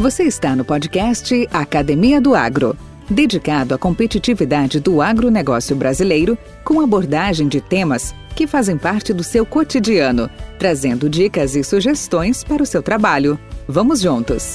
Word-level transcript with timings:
Você 0.00 0.22
está 0.22 0.56
no 0.56 0.64
podcast 0.64 1.46
Academia 1.52 2.22
do 2.22 2.34
Agro, 2.34 2.74
dedicado 3.10 3.74
à 3.74 3.78
competitividade 3.78 4.80
do 4.80 5.02
agronegócio 5.02 5.76
brasileiro, 5.76 6.38
com 6.64 6.80
abordagem 6.80 7.46
de 7.46 7.60
temas 7.60 8.14
que 8.34 8.46
fazem 8.46 8.78
parte 8.78 9.12
do 9.12 9.22
seu 9.22 9.44
cotidiano, 9.44 10.30
trazendo 10.58 11.06
dicas 11.06 11.54
e 11.54 11.62
sugestões 11.62 12.42
para 12.42 12.62
o 12.62 12.66
seu 12.66 12.82
trabalho. 12.82 13.38
Vamos 13.68 14.00
juntos! 14.00 14.54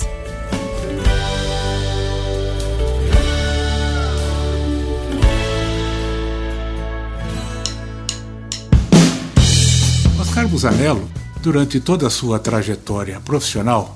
Oscar 10.20 10.48
Busanello, 10.48 11.08
durante 11.40 11.80
toda 11.80 12.08
a 12.08 12.10
sua 12.10 12.40
trajetória 12.40 13.20
profissional, 13.20 13.96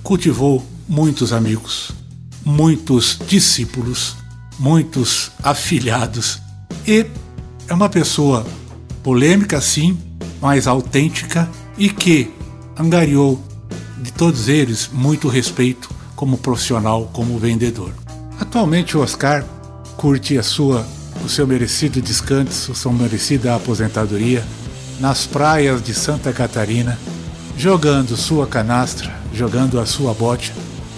cultivou 0.00 0.62
muitos 0.88 1.32
amigos, 1.32 1.92
muitos 2.44 3.18
discípulos, 3.26 4.16
muitos 4.58 5.30
afilhados 5.42 6.40
e 6.86 7.06
é 7.68 7.74
uma 7.74 7.88
pessoa 7.88 8.46
polêmica, 9.02 9.60
sim, 9.60 9.98
mas 10.40 10.66
autêntica 10.66 11.48
e 11.78 11.88
que 11.88 12.30
angariou 12.78 13.42
de 14.02 14.12
todos 14.12 14.48
eles 14.48 14.90
muito 14.92 15.28
respeito 15.28 15.88
como 16.14 16.36
profissional, 16.36 17.10
como 17.12 17.38
vendedor. 17.38 17.92
Atualmente 18.38 18.96
o 18.96 19.00
Oscar 19.00 19.44
curte 19.96 20.36
a 20.36 20.42
sua, 20.42 20.86
o 21.24 21.28
seu 21.28 21.46
merecido 21.46 22.02
descanso, 22.02 22.74
sua 22.74 22.92
merecida 22.92 23.54
aposentadoria 23.54 24.44
nas 25.00 25.26
praias 25.26 25.82
de 25.82 25.94
Santa 25.94 26.32
Catarina, 26.32 26.98
jogando 27.56 28.16
sua 28.16 28.46
canastra, 28.46 29.14
jogando 29.32 29.80
a 29.80 29.86
sua 29.86 30.12
bote 30.12 30.52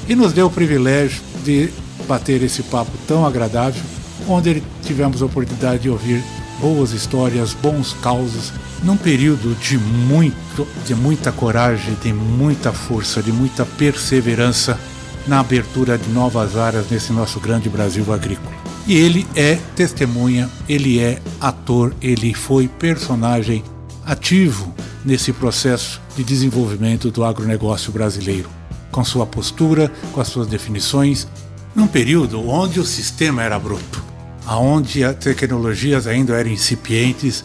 e 0.09 0.15
nos 0.15 0.33
deu 0.33 0.47
o 0.47 0.51
privilégio 0.51 1.21
de 1.45 1.71
bater 2.07 2.43
esse 2.43 2.63
papo 2.65 2.93
tão 3.07 3.27
agradável, 3.27 3.83
onde 4.29 4.63
tivemos 4.83 5.23
a 5.23 5.27
oportunidade 5.27 5.83
de 5.83 5.91
ouvir 5.91 6.23
boas 6.61 6.93
histórias, 6.93 7.53
bons 7.53 7.93
causos, 7.95 8.53
num 8.83 8.97
período 8.97 9.55
de 9.61 9.77
muito, 9.77 10.67
de 10.87 10.95
muita 10.95 11.33
coragem, 11.33 11.97
de 12.03 12.13
muita 12.13 12.73
força, 12.73 13.23
de 13.23 13.33
muita 13.33 13.65
perseverança 13.65 14.79
na 15.27 15.41
abertura 15.41 15.99
de 15.99 16.09
novas 16.11 16.57
áreas 16.57 16.89
nesse 16.91 17.13
nosso 17.13 17.41
grande 17.41 17.69
Brasil 17.69 18.13
agrícola. 18.13 18.55
E 18.87 18.95
ele 18.95 19.27
é 19.35 19.59
testemunha, 19.75 20.49
ele 20.69 21.01
é 21.01 21.21
ator, 21.41 21.95
ele 22.01 22.33
foi 22.33 22.69
personagem 22.69 23.65
ativo 24.05 24.73
nesse 25.05 25.33
processo 25.33 26.01
de 26.17 26.23
desenvolvimento 26.23 27.11
do 27.11 27.25
agronegócio 27.25 27.93
brasileiro 27.93 28.49
com 28.91 29.05
sua 29.05 29.27
postura, 29.27 29.91
com 30.13 30.21
as 30.21 30.29
suas 30.29 30.47
definições, 30.47 31.27
num 31.75 31.87
período 31.87 32.49
onde 32.49 32.81
o 32.81 32.85
sistema 32.85 33.43
era 33.43 33.59
bruto, 33.59 34.03
onde 34.49 35.05
as 35.05 35.17
tecnologias 35.17 36.07
ainda 36.07 36.35
eram 36.35 36.51
incipientes, 36.51 37.45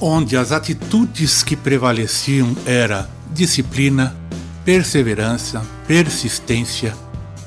onde 0.00 0.36
as 0.36 0.52
atitudes 0.52 1.42
que 1.42 1.56
prevaleciam 1.56 2.56
era 2.66 3.08
disciplina, 3.32 4.16
perseverança, 4.64 5.62
persistência, 5.86 6.94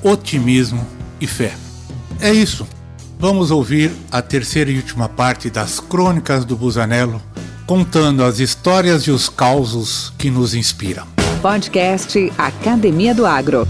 otimismo 0.02 0.86
e 1.20 1.26
fé. 1.26 1.54
É 2.20 2.32
isso. 2.32 2.66
Vamos 3.18 3.50
ouvir 3.50 3.92
a 4.10 4.20
terceira 4.20 4.70
e 4.70 4.76
última 4.76 5.08
parte 5.08 5.48
das 5.48 5.78
Crônicas 5.78 6.44
do 6.44 6.56
Busanello, 6.56 7.22
contando 7.66 8.24
as 8.24 8.40
histórias 8.40 9.02
e 9.02 9.10
os 9.10 9.28
causos 9.28 10.12
que 10.18 10.28
nos 10.28 10.54
inspiram 10.54 11.21
podcast 11.42 12.32
Academia 12.38 13.12
do 13.12 13.26
Agro. 13.26 13.66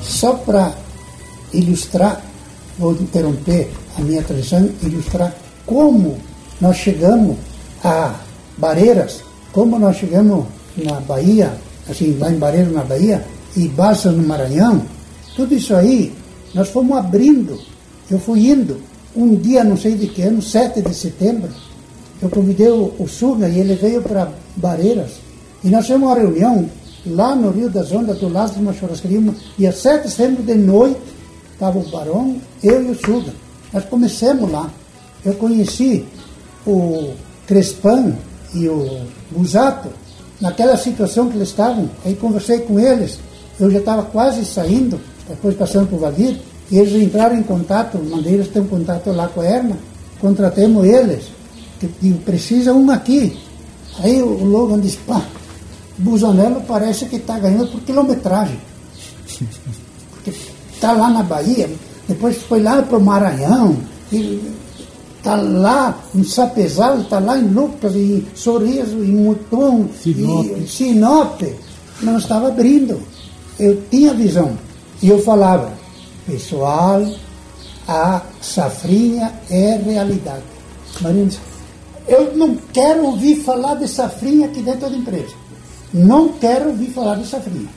Só 0.00 0.34
para 0.34 0.72
ilustrar, 1.52 2.22
vou 2.78 2.92
interromper 2.92 3.68
a 3.98 4.02
minha 4.02 4.22
tradição, 4.22 4.70
ilustrar 4.84 5.34
como 5.66 6.16
nós 6.60 6.76
chegamos 6.76 7.38
a 7.82 8.14
Barreiras, 8.56 9.20
como 9.50 9.80
nós 9.80 9.96
chegamos 9.96 10.46
na 10.76 11.00
Bahia, 11.00 11.52
assim, 11.88 12.16
lá 12.20 12.30
em 12.30 12.38
Barreiras, 12.38 12.72
na 12.72 12.84
Bahia, 12.84 13.26
e 13.56 13.66
Barça, 13.66 14.12
no 14.12 14.22
Maranhão, 14.22 14.82
tudo 15.34 15.56
isso 15.56 15.74
aí, 15.74 16.14
nós 16.54 16.68
fomos 16.68 16.96
abrindo. 16.96 17.58
Eu 18.08 18.20
fui 18.20 18.48
indo, 18.48 18.80
um 19.16 19.34
dia, 19.34 19.64
não 19.64 19.76
sei 19.76 19.96
de 19.96 20.06
que 20.06 20.22
ano, 20.22 20.40
7 20.40 20.82
de 20.82 20.94
setembro, 20.94 21.50
eu 22.22 22.28
convidei 22.28 22.68
o, 22.68 22.92
o 22.98 23.08
Surna 23.08 23.48
e 23.48 23.58
ele 23.58 23.74
veio 23.74 24.02
para 24.02 24.30
Barreiras. 24.56 25.12
E 25.64 25.68
nós 25.68 25.86
tivemos 25.86 26.08
uma 26.08 26.16
reunião 26.16 26.68
lá 27.06 27.34
no 27.34 27.50
Rio 27.50 27.70
das 27.70 27.90
Ondas, 27.92 28.18
do 28.18 28.28
lado 28.28 28.54
de 28.54 28.60
uma 28.60 28.74
churrascaria. 28.74 29.22
E 29.58 29.66
às 29.66 29.76
7 29.76 30.04
de 30.04 30.10
setembro 30.10 30.42
de 30.42 30.54
noite, 30.54 31.00
estava 31.52 31.78
o 31.78 31.88
Barão, 31.88 32.36
eu 32.62 32.82
e 32.82 32.90
o 32.90 32.94
Surna. 32.94 33.32
Nós 33.72 33.84
começamos 33.86 34.50
lá. 34.50 34.70
Eu 35.24 35.34
conheci 35.34 36.04
o 36.66 37.12
Crespan 37.46 38.14
e 38.54 38.68
o 38.68 39.02
Busato 39.30 39.88
naquela 40.40 40.76
situação 40.76 41.28
que 41.28 41.36
eles 41.36 41.48
estavam. 41.48 41.88
Aí 42.04 42.14
conversei 42.14 42.60
com 42.60 42.78
eles. 42.78 43.18
Eu 43.58 43.70
já 43.70 43.78
estava 43.78 44.02
quase 44.02 44.44
saindo, 44.44 45.00
depois 45.28 45.54
passando 45.56 45.88
por 45.88 45.98
Valdir. 45.98 46.36
E 46.70 46.78
eles 46.78 47.02
entraram 47.02 47.36
em 47.36 47.42
contato, 47.42 47.98
mandei 47.98 48.34
eles 48.34 48.48
ter 48.48 48.60
um 48.60 48.66
contato 48.66 49.10
lá 49.10 49.28
com 49.28 49.40
a 49.40 49.44
Erma. 49.44 49.76
Contratemos 50.20 50.84
eles 50.84 51.39
que 51.88 52.12
precisa 52.24 52.72
um 52.72 52.90
aqui. 52.90 53.36
Aí 53.98 54.22
o 54.22 54.44
Logan 54.44 54.80
disse, 54.80 54.98
pá, 54.98 55.22
Busanello 55.98 56.62
parece 56.62 57.06
que 57.06 57.16
está 57.16 57.38
ganhando 57.38 57.70
por 57.70 57.80
quilometragem. 57.80 58.60
Porque 60.12 60.32
está 60.72 60.92
lá 60.92 61.08
na 61.08 61.22
Bahia, 61.22 61.70
depois 62.06 62.36
foi 62.42 62.62
lá 62.62 62.82
para 62.82 62.98
o 62.98 63.00
Maranhão, 63.00 63.76
está 65.16 65.36
lá 65.36 65.98
em 66.14 66.24
Sapezal, 66.24 67.00
está 67.00 67.18
lá 67.18 67.38
em 67.38 67.48
Lucas, 67.48 67.94
em 67.94 68.26
Sorriso, 68.34 68.96
em 69.02 69.12
Mutum, 69.12 69.88
Sinop. 70.02 70.46
em 70.46 70.66
Sinop. 70.66 71.42
Não 72.02 72.18
estava 72.18 72.48
abrindo. 72.48 73.00
Eu 73.58 73.82
tinha 73.90 74.14
visão. 74.14 74.56
E 75.02 75.08
eu 75.08 75.22
falava, 75.22 75.72
pessoal, 76.26 77.02
a 77.86 78.22
safrinha 78.40 79.32
é 79.50 79.76
realidade. 79.76 80.44
Marina 81.00 81.30
eu 82.10 82.36
não 82.36 82.56
quero 82.72 83.04
ouvir 83.04 83.36
falar 83.36 83.76
de 83.76 83.86
safrinha 83.86 84.46
aqui 84.46 84.60
dentro 84.62 84.90
da 84.90 84.96
empresa. 84.96 85.32
Não 85.94 86.32
quero 86.32 86.70
ouvir 86.70 86.88
falar 86.88 87.14
de 87.14 87.26
safrinha. 87.26 87.68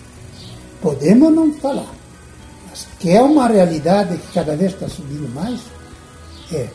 Podemos 0.81 1.31
não 1.31 1.53
falar. 1.53 1.94
Mas 2.67 2.88
que 2.99 3.11
é 3.11 3.21
uma 3.21 3.47
realidade 3.47 4.17
que 4.17 4.33
cada 4.33 4.55
vez 4.55 4.73
está 4.73 4.89
subindo 4.89 5.31
mais, 5.35 5.59
é. 6.51 6.67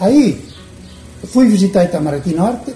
Aí, 0.00 0.44
fui 1.28 1.46
visitar 1.46 1.84
Itamaraty 1.84 2.34
Norte, 2.34 2.74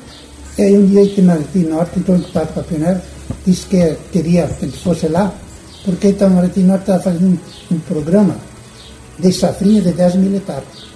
e 0.57 0.77
um 0.77 0.87
dia 0.87 1.03
Itamaraty 1.03 1.59
Norte 1.59 1.99
entrou 1.99 2.17
em 2.17 2.23
contato 2.23 2.55
com 2.55 2.61
a 2.61 2.63
pioneira, 2.63 3.05
disse 3.45 3.67
que 3.67 3.97
queria 4.13 4.47
que 4.47 4.69
fosse 4.69 5.09
lá, 5.09 5.35
porque 5.85 6.11
Itamaraty 6.11 6.61
Norte 6.61 6.83
estava 6.83 7.03
fazendo 7.03 7.37
um, 7.71 7.75
um, 7.75 7.81
programa 7.81 8.37
de 9.19 9.33
safrinha 9.33 9.83
de 9.83 9.93
10 9.93 10.15
mil 10.15 10.37
hectares. 10.37 10.87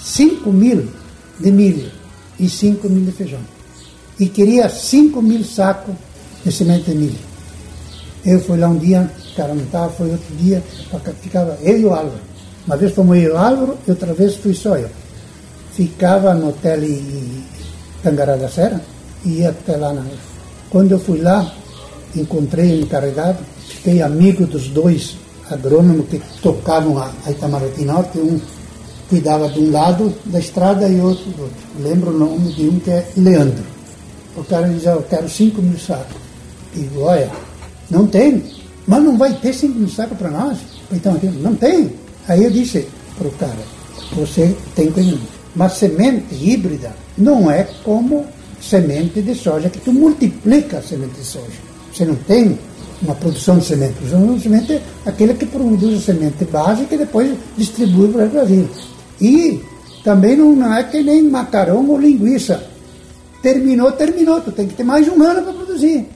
5 0.00 0.50
mil 0.50 0.88
de 1.38 1.52
milho 1.52 1.99
e 2.40 2.48
5 2.48 2.88
mil 2.88 3.04
de 3.04 3.12
feijão. 3.12 3.40
E 4.18 4.28
queria 4.28 4.68
5 4.68 5.20
mil 5.22 5.44
sacos 5.44 5.94
de 6.44 6.50
semente 6.50 6.90
de 6.90 6.96
milho. 6.96 7.18
Eu 8.24 8.40
fui 8.40 8.58
lá 8.58 8.68
um 8.68 8.78
dia, 8.78 9.10
o 9.32 9.36
cara 9.36 9.54
não 9.54 9.62
estava, 9.62 9.90
foi 9.92 10.10
outro 10.10 10.34
dia, 10.36 10.62
ficava 11.22 11.56
eu 11.62 11.78
e 11.78 11.84
o 11.84 11.92
Álvaro. 11.92 12.20
Uma 12.66 12.76
vez 12.76 12.92
fomos 12.92 13.16
eu 13.16 13.22
e 13.22 13.28
o 13.28 13.36
Álvaro, 13.36 13.78
e 13.86 13.90
outra 13.90 14.12
vez 14.12 14.36
fui 14.36 14.54
só 14.54 14.76
eu. 14.76 14.88
Ficava 15.72 16.34
no 16.34 16.48
hotel 16.48 16.80
Tangará 18.02 18.36
da 18.36 18.48
Serra, 18.48 18.80
e 19.24 19.38
ia 19.38 19.50
até 19.50 19.76
lá 19.76 19.92
na. 19.92 20.04
Quando 20.70 20.92
eu 20.92 20.98
fui 20.98 21.20
lá, 21.20 21.52
encontrei 22.14 22.78
o 22.78 22.82
encarregado, 22.82 23.38
fiquei 23.66 24.02
amigo 24.02 24.46
dos 24.46 24.68
dois 24.68 25.16
agrônomos 25.50 26.08
que 26.08 26.20
tocavam 26.42 26.98
a 26.98 27.30
Itamaraty 27.30 27.84
Norte, 27.84 28.18
um 28.18 28.40
cuidava 29.10 29.48
de 29.48 29.58
um 29.58 29.72
lado 29.72 30.14
da 30.26 30.38
estrada 30.38 30.88
e 30.88 31.00
outro 31.00 31.24
do 31.32 31.42
outro. 31.42 31.56
Lembro 31.80 32.10
o 32.10 32.18
nome 32.18 32.52
de 32.52 32.68
um 32.68 32.78
que 32.78 32.90
é 32.90 33.06
Leandro. 33.16 33.64
O 34.36 34.44
cara 34.44 34.68
dizia, 34.68 34.92
eu 34.92 35.02
quero 35.02 35.28
5 35.28 35.60
mil 35.60 35.78
sacos. 35.78 36.16
Digo, 36.72 37.00
olha, 37.00 37.28
não 37.90 38.06
tem, 38.06 38.42
mas 38.86 39.02
não 39.02 39.18
vai 39.18 39.34
ter 39.34 39.52
5 39.52 39.76
mil 39.76 39.88
sacos 39.88 40.16
para 40.16 40.30
nós. 40.30 40.58
Então, 40.92 41.18
não 41.42 41.56
tem. 41.56 41.92
Aí 42.28 42.44
eu 42.44 42.50
disse 42.50 42.86
para 43.18 43.26
o 43.26 43.32
cara, 43.32 43.58
você 44.12 44.56
tem 44.76 44.90
que. 44.92 45.18
Mas 45.56 45.72
semente 45.72 46.32
híbrida 46.32 46.92
não 47.18 47.50
é 47.50 47.66
como 47.82 48.24
semente 48.62 49.20
de 49.20 49.34
soja, 49.34 49.68
que 49.68 49.80
tu 49.80 49.92
multiplica 49.92 50.78
a 50.78 50.82
semente 50.82 51.14
de 51.18 51.26
soja. 51.26 51.58
Você 51.92 52.04
não 52.04 52.14
tem 52.14 52.56
uma 53.02 53.14
produção 53.16 53.58
de 53.58 53.64
semente. 53.64 53.94
Produção 53.94 54.34
de 54.34 54.42
semente 54.42 54.72
é 54.74 54.82
aquele 55.04 55.34
que 55.34 55.46
produz 55.46 55.98
a 55.98 56.00
semente 56.00 56.44
básica 56.44 56.94
e 56.94 56.98
depois 56.98 57.36
distribui 57.56 58.12
para 58.12 58.26
o 58.26 58.28
Brasil. 58.28 58.68
E 59.20 59.62
também 60.02 60.36
não 60.36 60.72
é 60.74 60.84
que 60.84 61.02
nem 61.02 61.22
macarrão 61.22 61.88
ou 61.88 61.98
linguiça. 61.98 62.62
Terminou, 63.42 63.92
terminou. 63.92 64.40
Tu 64.40 64.52
tem 64.52 64.66
que 64.66 64.74
ter 64.74 64.84
mais 64.84 65.08
um 65.08 65.22
ano 65.22 65.42
para 65.42 65.52
produzir. 65.52 66.06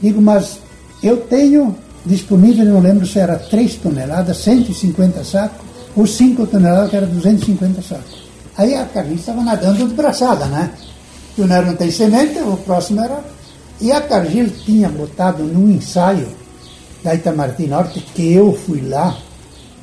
Digo, 0.00 0.20
mas 0.20 0.58
eu 1.02 1.16
tenho 1.18 1.76
disponível, 2.04 2.64
não 2.64 2.80
lembro 2.80 3.06
se 3.06 3.18
era 3.18 3.36
3 3.38 3.76
toneladas, 3.76 4.38
150 4.38 5.24
sacos, 5.24 5.60
ou 5.94 6.06
5 6.06 6.46
toneladas, 6.46 6.90
que 6.90 6.96
era 6.96 7.06
250 7.06 7.82
sacos. 7.82 8.20
Aí 8.56 8.74
a 8.74 8.84
carniça 8.84 9.20
estava 9.20 9.42
nadando 9.42 9.88
de 9.88 9.94
braçada, 9.94 10.46
né? 10.46 10.70
O 11.32 11.34
pioneiro 11.36 11.66
não 11.66 11.76
tem 11.76 11.90
semente, 11.90 12.38
o 12.40 12.56
próximo 12.58 13.00
era. 13.00 13.22
E 13.80 13.90
a 13.90 14.00
Cargill 14.00 14.50
tinha 14.64 14.88
botado 14.90 15.42
num 15.42 15.70
ensaio 15.70 16.28
da 17.02 17.14
Itamaraty 17.14 17.66
Norte, 17.66 18.00
que 18.14 18.32
eu 18.34 18.52
fui 18.52 18.82
lá, 18.82 19.16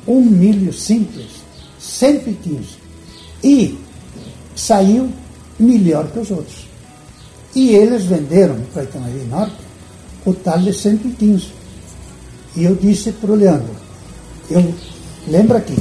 um 0.06 0.20
milho 0.20 0.72
simples, 0.72 1.37
115. 1.78 2.78
E 3.42 3.78
saiu 4.54 5.10
melhor 5.58 6.08
que 6.08 6.18
os 6.18 6.30
outros. 6.30 6.66
E 7.54 7.70
eles 7.70 8.04
venderam 8.04 8.60
para 8.72 8.84
Itamaraty 8.84 9.24
Norte 9.24 9.56
o 10.24 10.34
tal 10.34 10.58
de 10.58 10.72
115. 10.72 11.46
E 12.56 12.64
eu 12.64 12.74
disse 12.74 13.12
para 13.12 13.30
o 13.30 13.34
Leandro, 13.34 13.74
eu 14.50 14.74
lembra 15.26 15.58
aqui, 15.58 15.76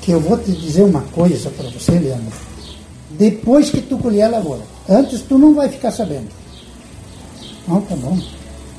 que 0.00 0.12
eu 0.12 0.20
vou 0.20 0.38
te 0.38 0.52
dizer 0.52 0.82
uma 0.82 1.02
coisa 1.02 1.50
para 1.50 1.68
você, 1.70 1.92
Leandro. 1.92 2.32
Depois 3.10 3.70
que 3.70 3.82
tu 3.82 3.98
colher 3.98 4.22
a 4.22 4.28
lavoura, 4.28 4.62
antes 4.88 5.22
tu 5.22 5.36
não 5.38 5.54
vai 5.54 5.68
ficar 5.68 5.90
sabendo. 5.90 6.28
Não, 7.68 7.80
tá 7.82 7.94
bom. 7.94 8.18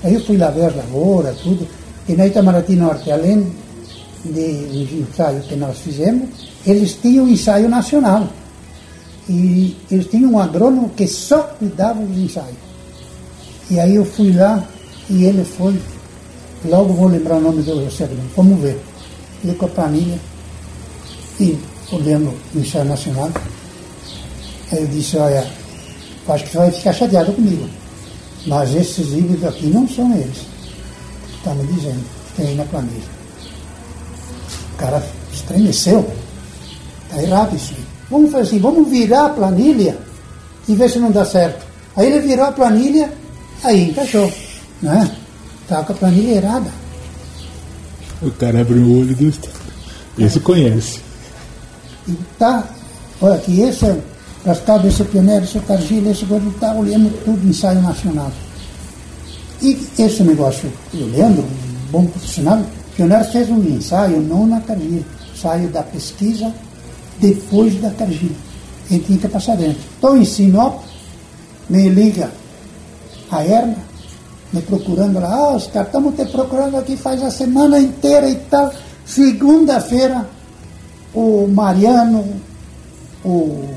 Aí 0.03 0.15
eu 0.15 0.25
fui 0.25 0.37
lá 0.37 0.49
ver 0.49 0.65
a 0.65 0.75
lavoura, 0.75 1.35
tudo. 1.41 1.67
E 2.07 2.13
na 2.13 2.27
Itamaraty 2.27 2.75
Norte, 2.75 3.11
além 3.11 3.53
de 4.23 5.05
ensaio 5.09 5.41
que 5.41 5.55
nós 5.55 5.77
fizemos, 5.79 6.29
eles 6.65 6.93
tinham 7.01 7.27
ensaio 7.27 7.67
nacional. 7.67 8.27
E 9.29 9.75
eles 9.89 10.07
tinham 10.07 10.31
um 10.31 10.39
agrônomo 10.39 10.89
que 10.89 11.07
só 11.07 11.43
cuidava 11.43 12.01
dos 12.01 12.17
ensaios. 12.17 12.57
E 13.69 13.79
aí 13.79 13.95
eu 13.95 14.05
fui 14.05 14.33
lá 14.33 14.63
e 15.09 15.25
ele 15.25 15.43
foi, 15.43 15.79
logo 16.65 16.93
vou 16.93 17.07
lembrar 17.07 17.37
o 17.37 17.41
nome 17.41 17.61
do 17.61 17.89
José 17.89 18.09
vamos 18.35 18.59
ver. 18.59 18.79
Ele 19.43 19.55
com 19.55 19.65
a 19.65 19.69
planilha 19.69 20.19
e 21.39 21.57
olhando 21.91 22.33
o 22.53 22.59
ensaio 22.59 22.85
nacional. 22.85 23.31
Eu 24.71 24.87
disse, 24.87 25.17
olha, 25.17 25.45
acho 26.27 26.43
que 26.45 26.51
você 26.51 26.57
vai 26.57 26.71
ficar 26.71 26.93
chateado 26.93 27.33
comigo. 27.33 27.67
Mas 28.45 28.73
esses 28.75 29.13
híbridos 29.13 29.45
aqui 29.45 29.67
não 29.67 29.87
são 29.87 30.13
eles. 30.15 30.45
Está 31.37 31.53
me 31.53 31.65
dizendo, 31.67 32.03
tem 32.35 32.55
na 32.55 32.65
planilha. 32.65 33.22
O 34.83 34.85
cara 34.85 35.01
estremeceu. 35.31 36.05
Está 37.05 37.23
errado 37.23 37.55
isso. 37.55 37.73
Vamos 38.11 38.31
fazer 38.31 38.47
assim, 38.47 38.59
vamos 38.59 38.89
virar 38.89 39.27
a 39.27 39.29
planilha 39.29 39.97
e 40.67 40.75
ver 40.75 40.89
se 40.89 40.99
não 40.99 41.09
dá 41.09 41.23
certo. 41.23 41.65
Aí 41.95 42.07
ele 42.07 42.19
virou 42.27 42.45
a 42.45 42.51
planilha, 42.51 43.09
aí 43.63 43.89
encaixou. 43.89 44.29
Né? 44.81 45.09
Estava 45.61 45.85
com 45.85 45.93
a 45.93 45.95
planilha 45.95 46.35
errada. 46.35 46.69
O 48.21 48.31
cara 48.31 48.59
abriu 48.59 48.83
o 48.83 48.99
olho 48.99 49.15
do. 49.15 49.33
Esse 50.17 50.39
conhece. 50.41 50.99
E 52.05 52.17
tá, 52.37 52.67
olha 53.21 53.35
aqui, 53.35 53.61
esse 53.61 53.85
é 53.85 53.97
as 54.45 54.59
cabeças 54.59 55.07
pioneiras, 55.07 55.49
esse 55.49 55.59
Cargill, 55.59 56.11
esse 56.11 56.25
coisa, 56.25 56.45
está 56.49 56.73
olhando 56.73 57.09
tudo 57.23 57.47
ensaio 57.47 57.81
nacional. 57.81 58.31
E 59.61 59.79
esse 59.97 60.23
negócio, 60.23 60.69
eu 60.93 61.07
lembro, 61.07 61.43
um 61.43 61.91
bom 61.91 62.05
profissional, 62.05 62.61
Pioneiro 62.95 63.25
fez 63.25 63.49
um 63.49 63.59
ensaio, 63.63 64.21
não 64.21 64.45
na 64.45 64.61
Cargill, 64.61 65.03
ensaio 65.33 65.67
da 65.69 65.81
pesquisa 65.83 66.53
depois 67.19 67.79
da 67.81 67.89
Cargill. 67.91 68.31
Ele 68.89 68.99
tinha 68.99 69.17
que 69.17 69.27
passar 69.27 69.57
dentro. 69.57 69.81
Estou 69.95 70.17
em 70.17 70.25
Sinop, 70.25 70.83
me 71.69 71.89
liga 71.89 72.29
a 73.31 73.43
Erna, 73.43 73.77
me 74.51 74.61
procurando 74.61 75.19
lá, 75.19 75.33
ah, 75.33 75.55
os 75.55 75.67
caras 75.67 75.87
estamos 75.87 76.15
te 76.15 76.25
procurando 76.25 76.77
aqui 76.77 76.95
faz 76.95 77.23
a 77.23 77.31
semana 77.31 77.79
inteira 77.79 78.29
e 78.29 78.35
tal. 78.35 78.71
Segunda-feira, 79.05 80.29
o 81.13 81.47
Mariano, 81.47 82.23
o 83.25 83.69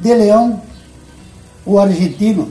De 0.00 0.12
Leão, 0.12 0.60
o 1.64 1.78
argentino, 1.78 2.48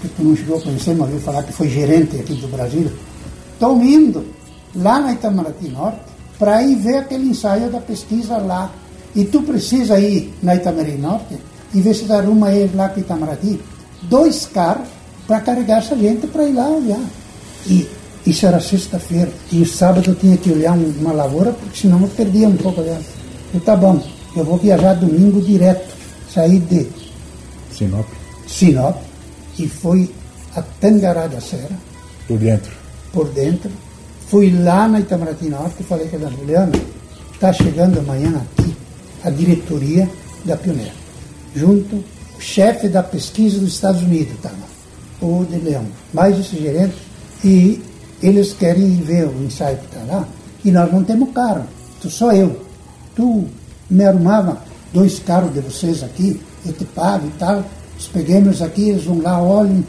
que 0.00 0.08
tu 0.08 0.22
não 0.22 0.36
chegou 0.36 0.58
a 0.58 0.60
conhecer, 0.60 0.94
mas 0.94 1.08
ouviu 1.08 1.20
falar 1.20 1.42
que 1.42 1.52
foi 1.52 1.68
gerente 1.68 2.16
aqui 2.16 2.34
do 2.34 2.48
Brasil, 2.48 2.90
estão 3.52 3.82
indo 3.82 4.24
lá 4.74 5.00
na 5.00 5.12
Itamaraty 5.12 5.68
Norte 5.68 6.00
para 6.38 6.62
ir 6.62 6.76
ver 6.76 6.98
aquele 6.98 7.28
ensaio 7.28 7.70
da 7.70 7.80
pesquisa 7.80 8.38
lá. 8.38 8.70
E 9.14 9.24
tu 9.24 9.42
precisa 9.42 9.98
ir 9.98 10.32
na 10.42 10.54
Itamaraty 10.54 10.98
Norte 10.98 11.38
e 11.74 11.80
ver 11.80 11.94
se 11.94 12.04
dá 12.04 12.18
arruma 12.18 12.52
eles 12.52 12.74
lá 12.74 12.88
com 12.88 13.00
Itamaraty. 13.00 13.60
Dois 14.02 14.46
carros 14.46 14.88
para 15.26 15.40
carregar 15.40 15.78
essa 15.78 15.96
gente 15.96 16.26
para 16.26 16.44
ir 16.44 16.54
lá 16.54 16.68
olhar. 16.68 17.04
E 17.66 17.86
isso 18.26 18.46
era 18.46 18.60
sexta-feira. 18.60 19.30
E 19.52 19.64
sábado 19.64 20.10
eu 20.10 20.14
tinha 20.14 20.36
que 20.36 20.50
olhar 20.50 20.72
uma 20.72 21.12
lavoura, 21.12 21.52
porque 21.52 21.80
senão 21.80 22.00
eu 22.00 22.08
perdia 22.08 22.48
um 22.48 22.56
pouco 22.56 22.82
dela. 22.82 23.02
Eu, 23.52 23.60
tá 23.60 23.76
bom, 23.76 24.02
eu 24.36 24.44
vou 24.44 24.56
viajar 24.56 24.94
domingo 24.94 25.40
direto. 25.40 25.94
Saí 26.32 26.58
de 26.58 26.86
Sinop. 27.72 28.06
Sinop 28.46 28.96
e 29.58 29.68
fui 29.68 30.10
a 30.54 30.62
Tangará 30.62 31.26
da 31.26 31.40
Serra. 31.40 31.78
Por 32.26 32.38
dentro. 32.38 32.72
Por 33.12 33.28
dentro. 33.28 33.70
Fui 34.30 34.50
lá 34.50 34.86
na 34.86 35.00
Itamaraty 35.00 35.48
Norte 35.48 35.76
e 35.80 35.82
falei 35.82 36.06
com 36.06 36.16
a 36.24 36.30
Juliana, 36.30 36.72
está 37.34 37.52
chegando 37.52 37.98
amanhã 37.98 38.40
aqui 38.58 38.76
a 39.24 39.30
diretoria 39.30 40.08
da 40.44 40.56
Pioneira, 40.56 40.92
junto 41.54 41.96
o 41.96 42.40
chefe 42.40 42.88
da 42.88 43.02
pesquisa 43.02 43.58
dos 43.58 43.74
Estados 43.74 44.02
Unidos, 44.02 44.34
tá 44.40 44.50
o 45.20 45.44
de 45.44 45.56
Leão, 45.56 45.84
mais 46.14 46.38
esse 46.38 46.56
gerente, 46.56 46.94
e 47.44 47.82
eles 48.22 48.52
querem 48.52 49.02
ver 49.02 49.26
o 49.26 49.42
ensaio 49.42 49.76
que 49.78 49.86
está 49.86 50.00
lá, 50.04 50.26
e 50.64 50.70
nós 50.70 50.90
não 50.92 51.02
temos 51.02 51.32
carro, 51.32 51.64
só 52.08 52.32
eu 52.32 52.70
tu 53.16 53.46
me 53.90 54.04
arrumava 54.04 54.62
dois 54.92 55.18
carros 55.18 55.52
de 55.52 55.60
vocês 55.60 56.02
aqui, 56.02 56.40
eu 56.64 56.72
te 56.72 56.84
pago 56.84 57.26
e 57.26 57.30
tal. 57.38 57.64
Os 57.98 58.06
pequenos 58.06 58.62
aqui, 58.62 58.90
eles 58.90 59.04
vão 59.04 59.20
lá, 59.20 59.42
olhem. 59.42 59.84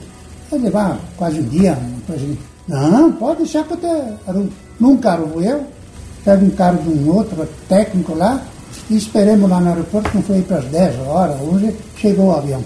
Vai 0.51 0.59
levar 0.59 0.99
quase 1.15 1.39
um 1.39 1.47
dia. 1.47 1.77
Coisa 2.05 2.27
Não, 2.67 3.11
pode 3.13 3.37
deixar 3.37 3.63
que 3.63 3.73
eu 3.73 3.77
te 3.77 3.87
arrumo. 4.27 4.49
Num 4.79 4.97
carro 4.97 5.41
eu, 5.41 5.65
pego 6.25 6.45
um 6.45 6.49
carro 6.49 6.83
de 6.83 6.89
um 6.89 7.15
outro 7.15 7.47
técnico 7.69 8.13
lá 8.13 8.43
e 8.89 8.97
esperemos 8.97 9.49
lá 9.49 9.61
no 9.61 9.69
aeroporto, 9.69 10.09
não 10.13 10.21
foi 10.21 10.41
para 10.41 10.57
as 10.57 10.65
10 10.65 11.07
horas, 11.07 11.39
hoje 11.41 11.73
chegou 11.95 12.27
o 12.27 12.35
avião. 12.35 12.61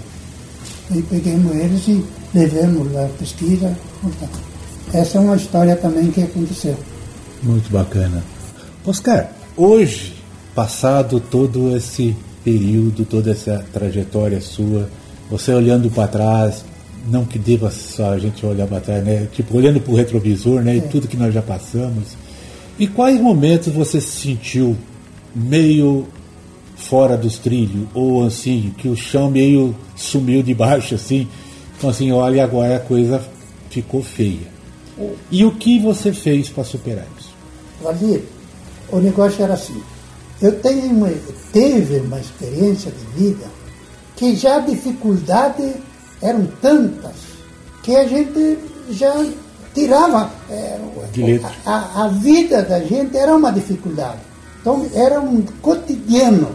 E 0.94 1.02
peguemos 1.02 1.54
eles 1.54 1.86
e 1.88 2.04
levemos 2.34 2.96
a 2.96 3.08
pesquisa. 3.18 3.72
Essa 4.92 5.18
é 5.18 5.20
uma 5.20 5.36
história 5.36 5.76
também 5.76 6.10
que 6.10 6.22
aconteceu. 6.22 6.76
Muito 7.42 7.70
bacana. 7.70 8.22
Oscar, 8.84 9.30
hoje 9.56 10.16
passado 10.54 11.20
todo 11.20 11.76
esse 11.76 12.16
período, 12.42 13.04
toda 13.04 13.32
essa 13.32 13.64
trajetória 13.72 14.40
sua, 14.40 14.88
você 15.30 15.52
olhando 15.52 15.90
para 15.90 16.08
trás, 16.08 16.64
não 17.06 17.24
que 17.24 17.38
deva 17.38 17.70
só 17.70 18.10
a 18.10 18.18
gente 18.18 18.44
olhar 18.44 18.66
para 18.66 18.80
trás, 18.80 19.04
né? 19.04 19.28
Tipo, 19.32 19.56
olhando 19.56 19.80
para 19.80 19.92
o 19.92 19.96
retrovisor, 19.96 20.62
né? 20.62 20.76
E 20.76 20.78
é. 20.78 20.82
tudo 20.82 21.08
que 21.08 21.16
nós 21.16 21.32
já 21.32 21.42
passamos. 21.42 22.16
E 22.78 22.86
quais 22.86 23.20
momentos 23.20 23.72
você 23.72 24.00
se 24.00 24.20
sentiu 24.20 24.76
meio 25.34 26.06
fora 26.76 27.16
dos 27.16 27.38
trilhos? 27.38 27.86
Ou 27.94 28.24
assim, 28.24 28.74
que 28.76 28.88
o 28.88 28.96
chão 28.96 29.30
meio 29.30 29.74
sumiu 29.94 30.42
de 30.42 30.54
baixo, 30.54 30.94
assim? 30.94 31.28
Então, 31.76 31.90
assim, 31.90 32.10
olha, 32.12 32.42
agora 32.42 32.76
a 32.76 32.80
coisa 32.80 33.22
ficou 33.70 34.02
feia. 34.02 34.56
E 35.30 35.44
o 35.44 35.52
que 35.52 35.78
você 35.78 36.12
fez 36.12 36.48
para 36.48 36.64
superar 36.64 37.06
isso? 37.18 37.34
Valdir, 37.82 38.22
o 38.90 38.98
negócio 38.98 39.42
era 39.42 39.54
assim. 39.54 39.80
Eu 40.40 40.58
tenho 40.60 40.86
uma, 40.86 41.10
teve 41.52 41.98
uma 41.98 42.18
experiência 42.18 42.90
de 42.90 43.24
vida 43.24 43.46
que 44.16 44.34
já 44.34 44.58
dificuldades 44.60 45.74
eram 46.26 46.46
tantas 46.60 47.14
que 47.82 47.94
a 47.94 48.06
gente 48.06 48.58
já 48.90 49.14
tirava. 49.72 50.30
É, 50.50 50.78
a, 51.64 52.04
a, 52.04 52.08
vida 52.08 52.62
da 52.62 52.80
gente 52.80 53.16
era 53.16 53.34
uma 53.34 53.52
dificuldade. 53.52 54.18
Então 54.60 54.86
era 54.92 55.20
um 55.20 55.42
cotidiano. 55.62 56.48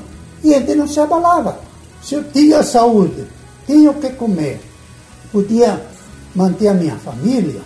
E 0.44 0.54
a 0.54 0.60
gente 0.60 0.76
não 0.76 0.88
se 0.88 1.00
abalava. 1.00 1.60
Se 2.04 2.16
eu 2.16 2.24
tinha 2.32 2.64
saúde, 2.64 3.26
tinha 3.66 3.92
o 3.92 3.94
que 3.94 4.10
comer, 4.10 4.60
podia 5.32 5.82
manter 6.36 6.68
a 6.68 6.74
minha 6.74 6.98
família, 6.98 7.62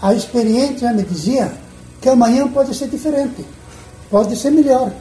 a 0.00 0.14
experiência 0.14 0.92
me 0.92 1.02
dizia 1.02 1.52
que 2.00 2.08
amanhã 2.08 2.46
pode 2.48 2.74
ser 2.74 2.88
diferente, 2.88 3.44
pode 4.10 4.36
ser 4.36 4.50
melhor. 4.50 4.92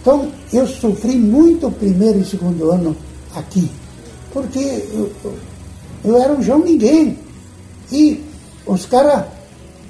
Então, 0.00 0.30
eu 0.52 0.66
sofri 0.66 1.16
muito 1.16 1.68
o 1.68 1.72
primeiro 1.72 2.20
e 2.20 2.24
segundo 2.24 2.70
ano 2.70 2.96
aqui, 3.34 3.70
porque 4.32 4.58
eu, 4.58 5.12
eu 6.04 6.20
era 6.20 6.32
um 6.32 6.42
João 6.42 6.60
Ninguém. 6.60 7.18
E 7.90 8.22
os 8.66 8.86
caras, 8.86 9.24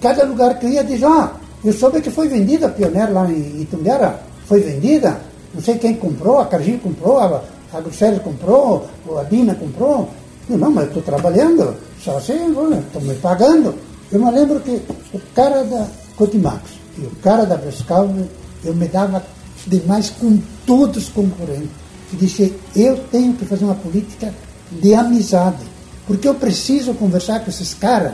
cada 0.00 0.24
lugar 0.24 0.58
que 0.58 0.66
ia, 0.66 0.82
diziam, 0.82 1.12
ah, 1.12 1.32
eu 1.64 1.72
soube 1.72 2.00
que 2.00 2.10
foi 2.10 2.28
vendida 2.28 2.66
a 2.66 2.70
Pioneira 2.70 3.10
lá 3.10 3.30
em 3.30 3.62
Itumbiara, 3.62 4.20
foi 4.46 4.60
vendida, 4.60 5.20
não 5.54 5.62
sei 5.62 5.78
quem 5.78 5.94
comprou, 5.94 6.38
a 6.38 6.46
Cargill 6.46 6.78
comprou, 6.78 7.18
a, 7.18 7.42
a 7.72 7.80
Grosseries 7.80 8.22
comprou, 8.22 8.88
a 9.18 9.22
Dina 9.24 9.54
comprou. 9.54 10.08
Eu, 10.50 10.58
não, 10.58 10.70
mas 10.70 10.84
eu 10.84 10.88
estou 10.88 11.02
trabalhando, 11.02 11.76
só 12.02 12.16
assim, 12.16 12.50
estou 12.50 13.02
me 13.02 13.14
pagando. 13.14 13.74
Eu 14.10 14.18
me 14.18 14.30
lembro 14.30 14.60
que 14.60 14.82
o 15.14 15.20
cara 15.34 15.64
da 15.64 15.86
Cotimax 16.16 16.62
e 16.98 17.02
o 17.02 17.10
cara 17.22 17.46
da 17.46 17.56
Brescalve, 17.56 18.28
eu 18.64 18.74
me 18.74 18.86
dava 18.88 19.22
demais 19.66 20.10
com 20.10 20.38
todos 20.66 21.04
os 21.04 21.08
concorrentes. 21.10 21.81
E 22.12 22.16
disse, 22.16 22.54
eu 22.76 22.98
tenho 23.10 23.34
que 23.34 23.44
fazer 23.44 23.64
uma 23.64 23.74
política 23.74 24.32
de 24.70 24.94
amizade, 24.94 25.64
porque 26.06 26.28
eu 26.28 26.34
preciso 26.34 26.94
conversar 26.94 27.40
com 27.40 27.50
esses 27.50 27.74
caras 27.74 28.12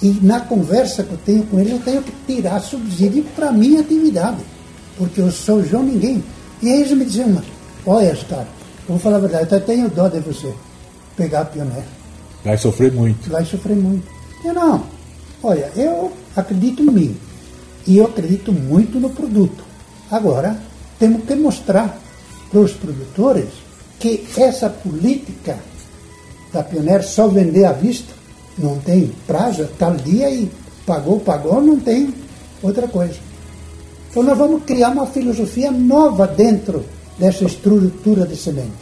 e 0.00 0.10
na 0.22 0.40
conversa 0.40 1.02
que 1.02 1.12
eu 1.12 1.18
tenho 1.18 1.42
com 1.44 1.58
eles 1.58 1.72
eu 1.72 1.80
tenho 1.80 2.02
que 2.02 2.12
tirar 2.26 2.60
subsídio 2.60 3.24
para 3.34 3.48
a 3.48 3.52
minha 3.52 3.80
atividade, 3.80 4.38
porque 4.96 5.20
eu 5.20 5.30
sou 5.30 5.64
João 5.64 5.82
Ninguém. 5.82 6.22
E 6.62 6.68
eles 6.68 6.92
me 6.92 7.04
diziam, 7.04 7.42
olha, 7.84 8.16
cara, 8.28 8.46
eu 8.88 8.94
vou 8.94 8.98
falar 8.98 9.16
a 9.16 9.20
verdade, 9.20 9.50
eu 9.50 9.56
até 9.56 9.60
tenho 9.60 9.88
dó 9.88 10.08
de 10.08 10.20
você 10.20 10.52
pegar 11.16 11.40
a 11.40 11.44
pioneira. 11.44 11.86
Vai 12.44 12.56
sofrer 12.56 12.92
muito. 12.92 13.28
Vai 13.28 13.44
sofrer 13.44 13.76
muito. 13.76 14.06
Eu 14.44 14.54
não. 14.54 14.84
Olha, 15.42 15.70
eu 15.74 16.12
acredito 16.36 16.82
em 16.82 16.90
mim. 16.90 17.16
E 17.86 17.96
eu 17.96 18.06
acredito 18.06 18.52
muito 18.52 19.00
no 19.00 19.10
produto. 19.10 19.64
Agora, 20.10 20.60
temos 20.98 21.24
que 21.24 21.34
mostrar 21.34 21.98
para 22.50 22.60
os 22.60 22.72
produtores 22.72 23.48
que 23.98 24.26
essa 24.36 24.70
política 24.70 25.58
da 26.52 26.62
Pioneer 26.62 27.02
só 27.02 27.28
vender 27.28 27.64
à 27.64 27.72
vista, 27.72 28.14
não 28.56 28.78
tem 28.78 29.12
prazo, 29.26 29.68
tal 29.78 29.94
dia 29.96 30.30
e 30.30 30.50
pagou, 30.86 31.20
pagou, 31.20 31.60
não 31.60 31.78
tem 31.78 32.12
outra 32.62 32.88
coisa. 32.88 33.18
Então 34.10 34.22
nós 34.22 34.38
vamos 34.38 34.64
criar 34.64 34.90
uma 34.90 35.06
filosofia 35.06 35.70
nova 35.70 36.26
dentro 36.26 36.84
dessa 37.18 37.44
estrutura 37.44 38.26
de 38.26 38.36
semente. 38.36 38.72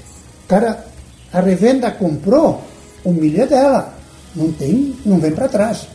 O 0.44 0.49
cara, 0.49 0.87
a 1.32 1.40
revenda 1.40 1.90
comprou, 1.90 2.62
é 3.04 3.46
dela, 3.46 3.94
não 4.35 4.52
tem, 4.52 4.94
não 5.04 5.18
vem 5.18 5.32
para 5.32 5.49
trás, 5.49 5.88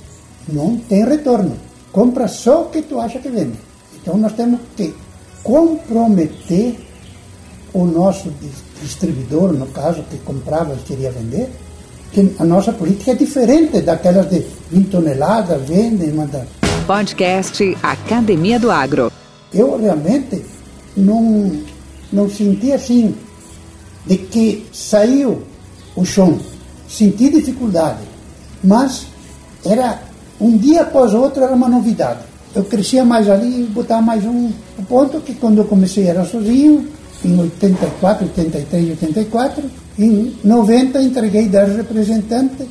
não 0.47 0.77
tem 0.77 1.05
retorno. 1.05 1.57
Compra 1.91 2.27
só 2.27 2.63
o 2.63 2.69
que 2.69 2.81
tu 2.81 2.99
acha 2.99 3.19
que 3.19 3.29
vende. 3.29 3.57
Então 3.95 4.17
nós 4.17 4.33
temos 4.33 4.59
que 4.75 4.93
comprometer 5.43 6.77
o 7.73 7.85
nosso 7.85 8.31
distribuidor, 8.81 9.53
no 9.53 9.67
caso, 9.67 10.03
que 10.09 10.17
comprava 10.19 10.73
e 10.73 10.77
queria 10.83 11.11
vender, 11.11 11.49
que 12.11 12.35
a 12.39 12.43
nossa 12.43 12.73
política 12.73 13.11
é 13.11 13.15
diferente 13.15 13.81
daquelas 13.81 14.29
de 14.29 14.45
20 14.71 14.89
toneladas, 14.89 15.61
vende 15.67 16.05
e 16.05 16.11
manda. 16.11 16.45
Podcast 16.85 17.77
Academia 17.81 18.59
do 18.59 18.69
Agro. 18.69 19.11
Eu 19.53 19.77
realmente 19.79 20.43
não, 20.95 21.51
não 22.11 22.29
senti 22.29 22.73
assim, 22.73 23.15
de 24.05 24.17
que 24.17 24.65
saiu 24.73 25.43
o 25.95 26.03
chão. 26.03 26.39
Senti 26.89 27.29
dificuldade, 27.29 27.99
mas 28.61 29.07
era 29.63 30.01
um 30.39 30.57
dia 30.57 30.81
após 30.81 31.13
outro 31.13 31.43
era 31.43 31.53
uma 31.53 31.69
novidade. 31.69 32.19
Eu 32.53 32.65
crescia 32.65 33.05
mais 33.05 33.29
ali 33.29 33.61
e 33.61 33.67
botava 33.67 34.01
mais 34.01 34.25
um 34.25 34.51
ponto 34.89 35.21
que 35.21 35.33
quando 35.35 35.59
eu 35.59 35.65
comecei 35.65 36.07
era 36.07 36.25
sozinho, 36.25 36.85
em 37.23 37.39
84, 37.39 38.25
83, 38.25 38.89
84. 38.91 39.63
Em 39.99 40.35
90 40.43 41.01
entreguei 41.01 41.47
10 41.47 41.77
representantes 41.77 42.67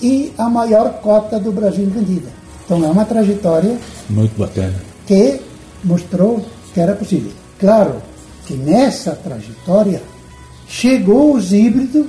e 0.00 0.32
a 0.38 0.48
maior 0.48 1.00
cota 1.00 1.38
do 1.38 1.52
Brasil 1.52 1.86
vendida. 1.86 2.28
Então 2.64 2.84
é 2.84 2.88
uma 2.88 3.04
trajetória 3.04 3.76
muito 4.08 4.38
bacana 4.38 4.74
que 5.06 5.40
mostrou 5.82 6.44
que 6.72 6.80
era 6.80 6.94
possível. 6.94 7.32
Claro 7.58 8.02
que 8.46 8.54
nessa 8.54 9.12
trajetória 9.12 10.02
chegou 10.68 11.34
os 11.34 11.52
híbridos 11.52 12.06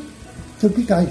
tropicais, 0.59 1.09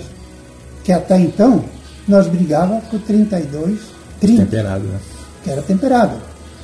que 0.85 0.93
até 0.93 1.19
então 1.19 1.65
nós 2.07 2.27
brigava 2.27 2.81
com 2.91 2.99
32, 2.99 3.79
30. 4.21 4.45
Temperado, 4.45 4.85
né? 4.85 4.99
Que 5.43 5.51
era 5.51 5.63
temperado. 5.63 6.17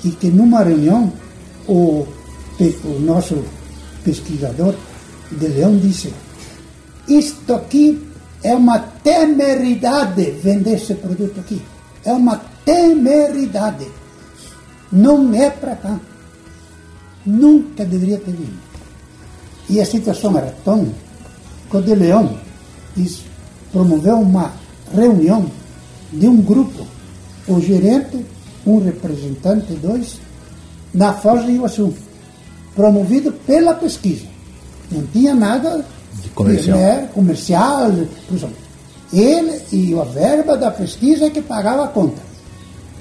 E 0.04 0.10
que 0.10 0.28
numa 0.28 0.62
reunião 0.62 1.10
o, 1.66 2.06
o 2.84 3.00
nosso 3.00 3.42
pesquisador 4.04 4.74
de 5.32 5.48
Leão 5.48 5.76
disse: 5.78 6.12
Isto 7.08 7.54
aqui 7.54 8.06
é 8.42 8.54
uma 8.54 8.78
temeridade 8.78 10.30
vender 10.42 10.74
esse 10.74 10.94
produto 10.94 11.40
aqui. 11.40 11.60
É 12.04 12.12
uma 12.12 12.40
temeridade. 12.64 13.86
Não 14.92 15.34
é 15.34 15.50
para 15.50 15.74
cá. 15.76 15.98
Nunca 17.24 17.84
deveria 17.84 18.18
ter 18.18 18.32
vindo. 18.32 18.62
E 19.68 19.80
a 19.80 19.86
situação 19.86 20.36
era 20.36 20.54
tão 20.62 20.92
que 21.70 21.76
o 21.76 21.82
de 21.82 21.94
Leão 21.94 22.38
promoveu 23.72 24.16
uma 24.20 24.52
reunião 24.94 25.50
de 26.12 26.28
um 26.28 26.40
grupo, 26.40 26.86
o 27.48 27.60
gerente, 27.60 28.24
um 28.66 28.78
representante, 28.78 29.72
dois, 29.74 30.20
na 30.92 31.14
Foz 31.14 31.44
de 31.44 31.52
Iguaçu 31.52 31.92
promovido 32.74 33.32
pela 33.32 33.74
pesquisa. 33.74 34.26
Não 34.90 35.04
tinha 35.06 35.34
nada 35.34 35.84
de 36.22 36.28
comercial. 36.30 36.78
Né, 36.78 37.08
comercial 37.14 37.90
ele 39.12 39.60
e 39.72 39.94
a 39.98 40.04
verba 40.04 40.56
da 40.56 40.70
pesquisa 40.70 41.26
é 41.26 41.30
que 41.30 41.40
pagava 41.40 41.84
a 41.84 41.88
conta. 41.88 42.20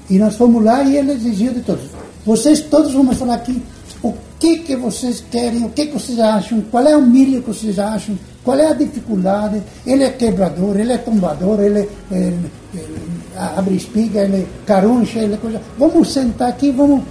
E 0.08 0.18
nós 0.18 0.36
fomos 0.36 0.62
lá 0.62 0.82
e 0.82 0.96
ele 0.96 1.12
exigiu 1.12 1.52
de 1.52 1.60
todos. 1.60 1.84
Vocês 2.24 2.60
todos 2.60 2.92
vão 2.92 3.10
falar 3.12 3.34
aqui 3.34 3.60
o 4.02 4.14
que, 4.38 4.58
que 4.58 4.76
vocês 4.76 5.24
querem, 5.30 5.64
o 5.64 5.70
que, 5.70 5.86
que 5.86 5.92
vocês 5.92 6.18
acham, 6.20 6.60
qual 6.70 6.86
é 6.86 6.96
o 6.96 7.02
milho 7.02 7.42
que 7.42 7.48
vocês 7.48 7.78
acham, 7.78 8.16
qual 8.44 8.58
é 8.58 8.68
a 8.68 8.74
dificuldade. 8.74 9.62
Ele 9.86 10.04
é 10.04 10.10
quebrador, 10.10 10.78
ele 10.78 10.92
é 10.92 10.98
tombador, 10.98 11.60
ele, 11.60 11.88
ele, 12.10 12.50
ele 12.72 13.00
abre 13.36 13.74
espiga, 13.74 14.20
ele 14.20 14.36
é 14.36 14.46
caruncha, 14.66 15.18
ele 15.18 15.34
é 15.34 15.38
coisa. 15.38 15.60
Vamos 15.78 16.12
sentar 16.12 16.48
aqui, 16.50 16.70
vamos 16.70 17.02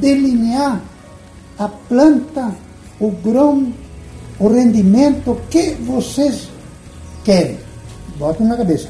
delinear 0.00 0.80
a 1.58 1.68
planta, 1.68 2.54
o 3.00 3.10
grão, 3.10 3.72
o 4.38 4.48
rendimento 4.48 5.40
que 5.50 5.72
vocês 5.74 6.48
querem. 7.24 7.58
Botam 8.16 8.46
na 8.46 8.56
cabeça. 8.56 8.88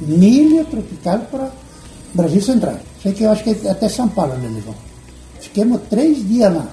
Milho 0.00 0.64
tropical 0.64 1.20
para 1.30 1.50
Brasil 2.14 2.42
Central. 2.42 2.76
Sei 3.02 3.12
que 3.12 3.24
eu 3.24 3.30
acho 3.30 3.44
que 3.44 3.68
até 3.68 3.88
São 3.88 4.08
Paulo 4.08 4.36
me 4.38 4.48
levou. 4.48 4.74
Fiquemos 5.40 5.80
três 5.88 6.26
dias 6.26 6.52
lá. 6.52 6.68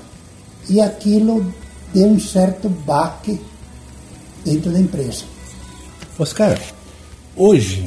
E 0.70 0.80
aquilo 0.80 1.52
deu 1.94 2.08
um 2.08 2.20
certo 2.20 2.70
baque 2.70 3.40
dentro 4.46 4.72
da 4.72 4.80
empresa. 4.80 5.24
Oscar, 6.18 6.60
hoje, 7.36 7.84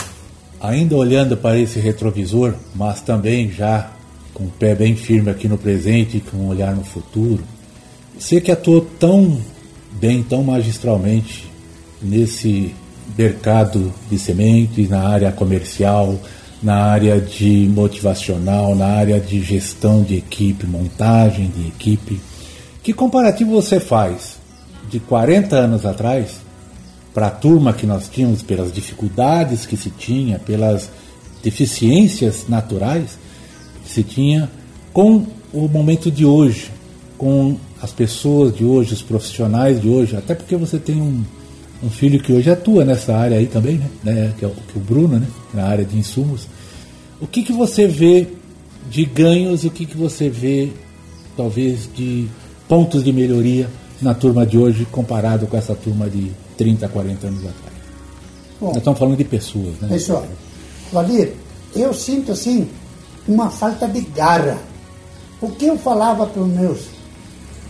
ainda 0.61 0.97
olhando 0.97 1.37
para 1.37 1.59
esse 1.59 1.79
retrovisor, 1.79 2.55
mas 2.75 3.01
também 3.01 3.51
já 3.51 3.93
com 4.35 4.45
o 4.45 4.51
pé 4.51 4.75
bem 4.75 4.97
firme 4.97 5.31
aqui 5.31 5.49
no 5.49 5.59
presente 5.59 6.17
e 6.17 6.21
com 6.21 6.39
um 6.39 6.49
olhar 6.49 6.75
no 6.75 6.85
futuro. 6.85 7.43
Você 8.19 8.41
que 8.41 8.51
atuou 8.51 8.81
tão 8.99 9.41
bem, 10.01 10.23
tão 10.23 10.43
magistralmente 10.43 11.51
nesse 12.01 12.75
mercado 13.17 13.93
de 14.11 14.19
sementes, 14.19 14.89
na 14.89 15.07
área 15.07 15.33
comercial, 15.33 16.19
na 16.63 16.77
área 16.77 17.21
de 17.21 17.69
motivacional, 17.73 18.75
na 18.75 18.87
área 18.87 19.21
de 19.21 19.43
gestão 19.43 20.03
de 20.03 20.17
equipe, 20.17 20.67
montagem 20.67 21.49
de 21.49 21.69
equipe. 21.69 22.21
Que 22.83 22.93
comparativo 22.93 23.51
você 23.51 23.81
faz 23.81 24.37
de 24.89 25.01
40 25.01 25.57
anos 25.57 25.85
atrás 25.85 26.41
para 27.13 27.27
a 27.27 27.31
turma 27.31 27.73
que 27.73 27.87
nós 27.87 28.09
tínhamos, 28.09 28.43
pelas 28.43 28.73
dificuldades 28.73 29.67
que 29.67 29.77
se 29.77 29.91
tinha, 29.91 30.39
pelas 30.39 30.89
deficiências 31.43 32.47
naturais, 32.49 33.19
se 33.93 34.03
tinha 34.03 34.51
com 34.93 35.27
o 35.53 35.69
momento 35.69 36.11
de 36.11 36.25
hoje, 36.25 36.71
com 37.19 37.57
as 37.81 37.93
pessoas 37.93 38.55
de 38.55 38.65
hoje, 38.65 38.95
os 38.95 39.03
profissionais 39.03 39.81
de 39.81 39.89
hoje, 39.89 40.17
até 40.17 40.35
porque 40.35 40.57
você 40.57 40.79
tem 40.79 41.01
um, 41.01 41.23
um 41.83 41.91
filho 41.91 42.21
que 42.21 42.33
hoje 42.33 42.51
atua 42.51 42.85
nessa 42.85 43.15
área 43.15 43.37
aí 43.37 43.47
também, 43.47 43.77
né? 43.77 43.91
né? 44.03 44.35
Que, 44.39 44.45
é 44.45 44.49
o, 44.49 44.51
que 44.51 44.77
é 44.77 44.81
o 44.81 44.81
Bruno, 44.81 45.19
né? 45.19 45.27
Na 45.53 45.65
área 45.65 45.85
de 45.85 45.99
insumos. 45.99 46.49
O 47.21 47.27
que, 47.27 47.43
que 47.43 47.53
você 47.53 47.87
vê 47.87 48.29
de 48.91 49.05
ganhos 49.05 49.65
e 49.65 49.67
o 49.67 49.71
que, 49.71 49.85
que 49.85 49.97
você 49.97 50.29
vê, 50.29 50.71
talvez, 51.37 51.89
de 51.95 52.27
pontos 52.67 53.05
de 53.05 53.13
melhoria 53.13 53.69
na 54.01 54.15
turma 54.15 54.47
de 54.47 54.57
hoje 54.57 54.87
comparado 54.91 55.47
com 55.47 55.57
essa 55.57 55.75
turma 55.75 56.09
de 56.09 56.33
30, 56.57 56.89
40 56.89 57.27
anos 57.27 57.41
atrás? 57.41 57.73
Bom, 58.59 58.69
Nós 58.69 58.77
estamos 58.79 58.99
falando 58.99 59.19
de 59.19 59.25
pessoas, 59.25 59.75
né? 59.81 59.89
Pessoal, 59.89 60.27
Valir, 60.93 61.33
eu 61.75 61.93
sinto 61.93 62.33
assim 62.33 62.69
uma 63.27 63.51
falta 63.51 63.87
de 63.87 64.01
garra. 64.01 64.59
O 65.41 65.51
que 65.51 65.67
eu 65.67 65.79
falava 65.79 66.27
para 66.27 66.43
os 66.43 66.49
meus? 66.49 66.81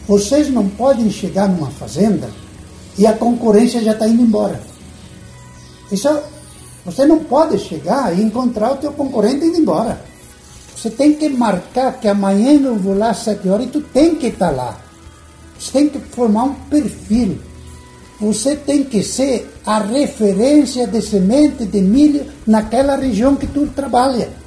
Vocês 0.07 0.51
não 0.51 0.69
podem 0.69 1.11
chegar 1.11 1.49
numa 1.49 1.71
fazenda 1.71 2.29
e 2.99 3.07
a 3.07 3.13
concorrência 3.13 3.83
já 3.83 3.93
está 3.93 4.07
indo 4.07 4.23
embora. 4.23 4.61
Isso, 5.91 6.09
você 6.85 7.07
não 7.07 7.21
pode 7.21 7.59
chegar 7.59 8.17
e 8.17 8.23
encontrar 8.23 8.73
o 8.73 8.77
teu 8.77 8.93
concorrente 8.93 9.47
indo 9.47 9.59
embora. 9.59 10.01
Você 10.77 10.91
tem 10.91 11.15
que 11.15 11.29
marcar 11.29 12.01
que 12.01 12.09
amanhã 12.09 12.59
eu 12.61 12.77
vou 12.77 12.97
lá 12.97 13.11
às 13.11 13.19
sete 13.19 13.49
horas 13.49 13.67
e 13.67 13.71
tu 13.71 13.81
tem 13.81 14.17
que 14.17 14.27
estar 14.27 14.51
tá 14.51 14.57
lá. 14.57 14.81
Você 15.59 15.71
tem 15.73 15.89
que 15.89 16.01
formar 16.01 16.45
um 16.45 16.55
perfil. 16.55 17.39
Você 18.21 18.57
tem 18.57 18.83
que 18.83 19.03
ser 19.03 19.49
a 19.65 19.79
referência 19.79 20.87
de 20.87 21.01
semente 21.01 21.65
de 21.65 21.81
milho 21.81 22.27
naquela 22.47 22.97
região 22.97 23.37
que 23.37 23.47
tu 23.47 23.67
trabalha. 23.69 24.42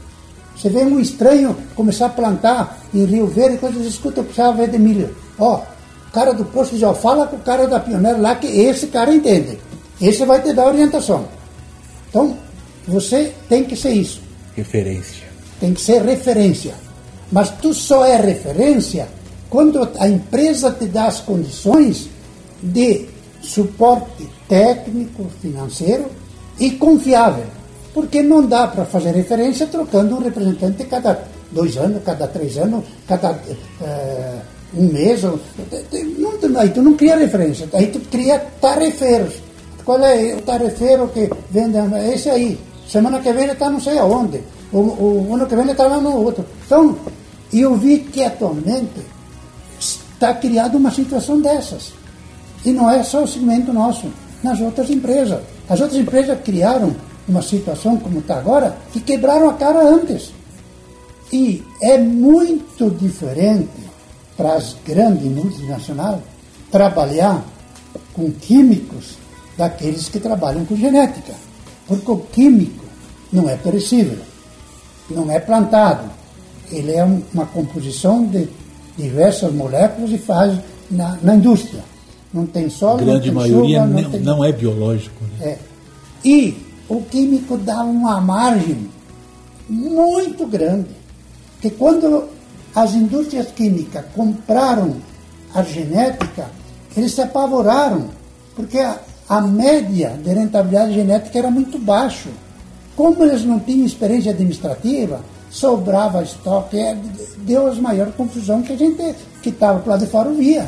Você 0.56 0.70
vê 0.70 0.84
um 0.84 1.00
estranho 1.00 1.56
começar 1.76 2.08
a 2.08 2.10
plantar 2.10 2.80
em 2.94 3.06
Rio 3.06 3.28
Verde, 3.28 3.58
quando 3.58 3.78
diz, 3.78 3.88
escuta, 3.88 4.22
eu 4.22 4.24
precisava 4.24 4.58
ver 4.58 4.70
de 4.70 4.80
milho. 4.80 5.16
Ó, 5.38 5.58
o 5.58 6.12
cara 6.12 6.34
do 6.34 6.46
posto 6.46 6.76
ó, 6.86 6.94
fala 6.94 7.28
com 7.28 7.36
o 7.36 7.40
cara 7.40 7.68
da 7.68 7.80
pioneira 7.80 8.18
lá 8.18 8.36
que 8.36 8.48
esse 8.48 8.88
cara 8.88 9.14
entende. 9.14 9.60
Esse 10.02 10.26
vai 10.26 10.42
te 10.42 10.54
dar 10.54 10.68
orientação. 10.68 11.26
Então, 12.10 12.38
você 12.88 13.34
tem 13.50 13.64
que 13.64 13.76
ser 13.76 13.92
isso. 13.92 14.22
Referência. 14.56 15.26
Tem 15.60 15.74
que 15.74 15.82
ser 15.82 16.02
referência. 16.02 16.74
Mas 17.32 17.50
tu 17.50 17.74
só 17.74 18.06
é 18.06 18.16
referência 18.16 19.08
quando 19.50 19.90
a 20.00 20.08
empresa 20.08 20.72
te 20.72 20.86
dá 20.86 21.08
as 21.08 21.20
condições 21.20 22.10
de 22.62 23.06
suporte 23.42 24.28
técnico, 24.48 25.30
financeiro 25.42 26.08
e 26.60 26.72
confiável. 26.72 27.46
Porque 27.96 28.22
não 28.22 28.46
dá 28.46 28.68
para 28.68 28.84
fazer 28.84 29.12
referência 29.12 29.68
trocando 29.68 30.18
um 30.18 30.20
representante 30.20 30.84
cada 30.84 31.18
dois 31.50 31.78
anos, 31.78 32.04
cada 32.04 32.28
três 32.28 32.58
anos, 32.58 32.84
cada 33.08 33.32
uh, 33.32 34.42
um 34.76 34.92
mês. 34.92 35.22
Não, 35.24 36.60
aí 36.60 36.72
tu 36.72 36.82
não 36.82 36.96
cria 36.96 37.16
referência, 37.16 37.70
aí 37.72 37.88
tu 37.88 38.02
cria 38.12 38.38
tarefeiros. 38.60 39.36
Qual 39.86 39.98
é 40.04 40.36
o 40.36 40.42
tarefeiro 40.42 41.08
que 41.08 41.30
vende? 41.50 41.78
Esse 42.14 42.30
aí. 42.30 42.60
Semana 42.86 43.22
que 43.22 43.32
vem 43.32 43.44
ele 43.44 43.54
está 43.54 43.70
não 43.70 43.80
sei 43.80 43.98
aonde. 43.98 44.42
O, 44.74 44.80
o 44.80 45.34
ano 45.34 45.48
que 45.48 45.56
vem 45.56 45.64
ele 45.64 45.72
está 45.72 45.88
lá 45.88 46.02
no 46.02 46.22
outro. 46.22 46.46
Então, 46.66 46.98
eu 47.54 47.76
vi 47.76 48.00
que 48.00 48.26
atualmente 48.26 49.00
está 49.80 50.34
criada 50.34 50.78
uma 50.78 50.92
situação 50.92 51.40
dessas. 51.40 51.94
E 52.66 52.72
não 52.72 52.90
é 52.90 53.02
só 53.04 53.24
o 53.24 53.28
segmento 53.28 53.72
nosso, 53.72 54.12
nas 54.44 54.60
outras 54.60 54.90
empresas. 54.90 55.40
As 55.70 55.80
outras 55.80 55.98
empresas 55.98 56.38
criaram 56.44 56.94
uma 57.28 57.42
situação 57.42 57.98
como 57.98 58.20
está 58.20 58.38
agora 58.38 58.78
que 58.92 59.00
quebraram 59.00 59.50
a 59.50 59.54
cara 59.54 59.82
antes. 59.88 60.32
E 61.32 61.64
é 61.82 61.98
muito 61.98 62.90
diferente 62.90 63.70
para 64.38 64.54
as 64.54 64.76
grandes 64.86 65.26
multinacionais 65.32 66.20
trabalhar 66.72 67.44
com 68.14 68.32
químicos 68.32 69.18
daqueles 69.58 70.10
que 70.10 70.20
trabalham 70.20 70.66
com 70.66 70.76
genética. 70.76 71.34
Porque 71.88 72.12
o 72.12 72.18
químico 72.18 72.86
não 73.32 73.50
é 73.50 73.56
perecível, 73.56 74.20
não 75.10 75.32
é 75.32 75.40
plantado. 75.40 76.10
Ele 76.72 76.92
é 76.92 77.04
uma 77.04 77.46
composição 77.46 78.26
de 78.26 78.48
diversas 78.98 79.54
moléculas 79.54 80.12
e 80.12 80.18
faz 80.18 80.58
na, 80.90 81.18
na 81.22 81.36
indústria. 81.36 81.84
Não 82.34 82.46
tem 82.46 82.70
solo, 82.70 82.98
grande 82.98 83.32
não 83.32 83.42
tem 83.44 83.52
maioria 83.52 83.80
chuva, 83.82 83.94
não, 83.94 84.02
não, 84.02 84.12
tem... 84.12 84.20
não 84.22 84.44
é 84.44 84.52
biológico. 84.52 85.24
Né? 85.40 85.52
É. 85.52 85.58
E 86.24 86.65
o 86.88 87.02
químico 87.02 87.58
dá 87.58 87.84
uma 87.84 88.22
margem 88.22 88.90
muito 89.70 90.46
grande. 90.46 90.90
Que 91.62 91.70
quando 91.70 92.30
as 92.76 92.94
indústrias 92.94 93.48
químicas 93.52 94.06
compraram 94.14 94.96
a 95.54 95.64
genética, 95.64 96.50
eles 96.96 97.14
se 97.14 97.22
apavoraram, 97.22 98.10
porque 98.56 98.80
a, 98.80 99.00
a 99.28 99.42
média 99.42 100.18
de 100.24 100.30
rentabilidade 100.34 100.94
genética 100.94 101.40
era 101.40 101.50
muito 101.50 101.80
baixo. 101.80 102.30
Como 102.96 103.24
eles 103.24 103.44
não 103.44 103.60
tinham 103.60 103.86
experiência 103.86 104.32
administrativa, 104.32 105.22
sobrava 105.50 106.24
estoque, 106.24 106.78
é, 106.78 106.98
deu 107.40 107.68
as 107.68 107.78
maior 107.78 108.12
confusão 108.12 108.62
que 108.62 108.74
a 108.74 108.78
gente 108.78 109.16
que 109.42 109.50
estava 109.50 109.82
lá 109.90 109.98
de 109.98 110.06
fora 110.06 110.30
via. 110.32 110.68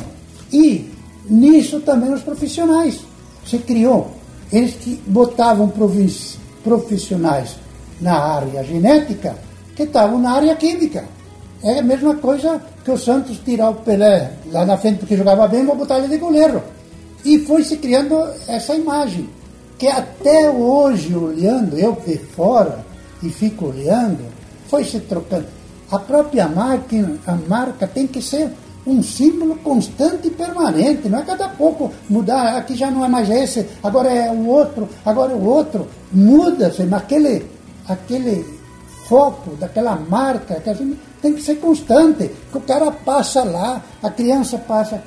E 0.52 0.90
nisso 1.28 1.80
também 1.80 2.12
os 2.12 2.22
profissionais. 2.22 3.00
Você 3.44 3.58
criou. 3.58 4.17
Eles 4.52 4.74
que 4.74 5.00
botavam 5.06 5.72
profissionais 6.64 7.56
na 8.00 8.18
área 8.18 8.62
genética 8.64 9.36
que 9.74 9.82
estavam 9.84 10.18
na 10.18 10.32
área 10.32 10.56
química. 10.56 11.04
É 11.62 11.80
a 11.80 11.82
mesma 11.82 12.14
coisa 12.16 12.60
que 12.84 12.90
o 12.90 12.96
Santos 12.96 13.40
tirar 13.44 13.70
o 13.70 13.74
Pelé 13.74 14.32
lá 14.52 14.64
na 14.64 14.76
frente 14.76 14.98
porque 14.98 15.16
jogava 15.16 15.46
bem, 15.48 15.64
vou 15.64 15.76
botar 15.76 15.98
ele 15.98 16.08
de 16.08 16.16
goleiro. 16.16 16.62
E 17.24 17.40
foi 17.40 17.64
se 17.64 17.76
criando 17.76 18.16
essa 18.46 18.74
imagem, 18.74 19.28
que 19.76 19.88
até 19.88 20.48
hoje, 20.50 21.14
olhando, 21.14 21.76
eu 21.76 21.96
de 22.06 22.16
fora 22.16 22.84
e 23.22 23.28
fico 23.28 23.66
olhando, 23.66 24.24
foi 24.68 24.84
se 24.84 25.00
trocando. 25.00 25.46
A 25.90 25.98
própria 25.98 26.48
marca, 26.48 27.18
a 27.26 27.34
marca 27.34 27.86
tem 27.86 28.06
que 28.06 28.22
ser 28.22 28.50
um 28.86 29.02
símbolo 29.02 29.56
constante 29.56 30.28
e 30.28 30.30
permanente, 30.30 31.08
não 31.08 31.18
é 31.18 31.22
cada 31.22 31.48
pouco 31.48 31.92
mudar, 32.08 32.56
aqui 32.56 32.74
já 32.74 32.90
não 32.90 33.04
é 33.04 33.08
mais 33.08 33.28
esse, 33.28 33.66
agora 33.82 34.08
é 34.08 34.30
o 34.30 34.46
outro, 34.46 34.88
agora 35.04 35.32
é 35.32 35.34
o 35.36 35.44
outro. 35.44 35.86
Muda-se, 36.10 36.84
mas 36.84 37.02
aquele, 37.02 37.44
aquele 37.86 38.46
foco 39.08 39.56
daquela 39.56 39.96
marca 39.96 40.60
que 40.60 40.70
a 40.70 40.74
gente 40.74 40.98
tem 41.20 41.32
que 41.32 41.42
ser 41.42 41.56
constante, 41.56 42.30
que 42.50 42.58
o 42.58 42.60
cara 42.60 42.90
passa 42.90 43.42
lá, 43.42 43.82
a 44.02 44.10
criança 44.10 44.58
passa 44.58 45.02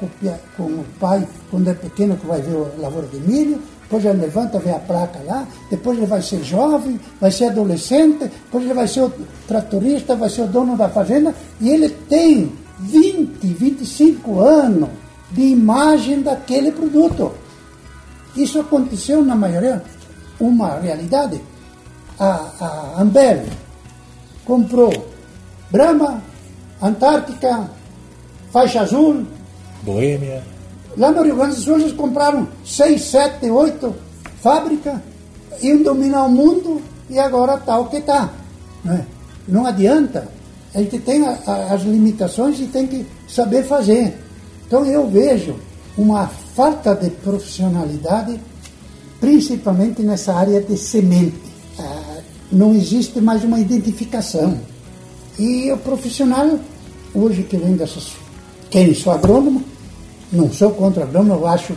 com, 0.58 0.64
o 0.64 0.86
pai 1.00 1.26
quando 1.50 1.70
é 1.70 1.74
pequeno 1.74 2.18
que 2.18 2.26
vai 2.26 2.42
ver 2.42 2.56
a 2.56 2.82
lavoura 2.82 3.08
de 3.08 3.20
milho, 3.20 3.62
depois 3.84 4.06
ele 4.06 4.22
levanta, 4.22 4.58
vê 4.60 4.72
a 4.72 4.80
placa 4.80 5.20
lá, 5.26 5.46
depois 5.70 5.98
ele 5.98 6.08
vai 6.08 6.22
ser 6.22 6.44
jovem, 6.44 7.00
vai 7.20 7.30
ser 7.30 7.46
adolescente, 7.46 8.20
depois 8.20 8.64
ele 8.64 8.74
vai 8.74 8.88
ser 8.88 9.02
o 9.02 9.14
tratorista, 9.48 10.16
vai 10.16 10.30
ser 10.30 10.44
o 10.44 10.48
dono 10.48 10.78
da 10.78 10.90
fazenda, 10.90 11.36
e 11.60 11.70
ele 11.70 11.90
tem 11.90 12.52
20, 12.82 13.46
25 13.46 14.40
anos 14.40 14.90
de 15.32 15.42
imagem 15.42 16.22
daquele 16.22 16.72
produto. 16.72 17.32
Isso 18.36 18.60
aconteceu 18.60 19.24
na 19.24 19.36
maioria, 19.36 19.84
uma 20.40 20.80
realidade. 20.80 21.42
A, 22.20 22.52
a 22.60 23.02
Ambev 23.02 23.48
comprou 24.46 24.92
Brahma, 25.70 26.22
Antártica, 26.82 27.70
Faixa 28.52 28.82
Azul, 28.82 29.26
Boêmia. 29.84 30.44
Lá 30.98 31.12
no 31.12 31.24
Rio 31.24 31.36
Grande 31.36 31.56
do 31.56 31.62
Sul 31.62 31.80
eles 31.80 31.94
compraram 31.94 32.48
seis, 32.66 33.06
sete, 33.06 33.50
oito 33.50 33.96
fábricas, 34.42 35.00
iam 35.62 35.84
dominar 35.84 36.24
o 36.24 36.30
mundo 36.30 36.82
e 37.10 37.18
agora 37.18 37.56
está 37.56 37.80
o 37.80 37.88
que 37.88 37.98
está. 37.98 38.30
Não, 38.84 38.94
é? 38.94 39.06
não 39.48 39.66
adianta. 39.66 40.28
A 40.74 40.80
gente 40.80 41.00
tem 41.00 41.26
a, 41.26 41.38
a, 41.46 41.74
as 41.74 41.82
limitações 41.82 42.60
e 42.60 42.66
tem 42.66 42.88
que 42.88 43.06
saber 43.28 43.64
fazer. 43.64 44.18
Então 44.68 44.86
eu 44.86 45.10
vejo 45.10 45.56
uma 45.98 46.28
falta 46.28 46.96
de 46.96 47.10
profissionalidade, 47.10 48.40
principalmente 49.20 50.02
nessa 50.02 50.34
área 50.34 50.62
de 50.62 50.78
semente. 50.78 51.36
Ah, 51.78 52.20
não 52.52 52.74
existe 52.74 53.20
mais 53.20 53.44
uma 53.44 53.60
identificação. 53.60 54.58
E 55.38 55.72
o 55.72 55.78
profissional, 55.78 56.60
hoje 57.14 57.44
que 57.44 57.58
vem 57.58 57.76
dessas. 57.76 58.12
Quem 58.70 58.94
sou 58.94 59.12
agrônomo, 59.12 59.62
não 60.32 60.52
sou 60.52 60.72
contra 60.72 61.04
agrônomo, 61.04 61.42
eu 61.42 61.48
acho 61.48 61.74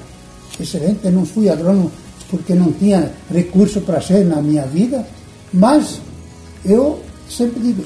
excelente. 0.61 1.01
Eu 1.05 1.13
não 1.13 1.27
fui 1.27 1.49
agrônomo 1.49 1.91
porque 2.31 2.55
não 2.55 2.73
tinha 2.73 3.13
recurso 3.31 3.81
para 3.81 4.01
ser 4.01 4.25
na 4.25 4.41
minha 4.41 4.67
vida, 4.67 5.07
mas 5.53 6.01
eu 6.65 7.01
sempre 7.29 7.61
digo, 7.61 7.85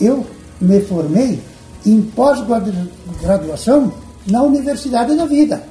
eu 0.00 0.26
me 0.60 0.80
formei 0.80 1.40
em 1.86 2.02
pós-graduação 2.02 3.92
na 4.26 4.42
Universidade 4.42 5.16
da 5.16 5.24
Vida, 5.24 5.62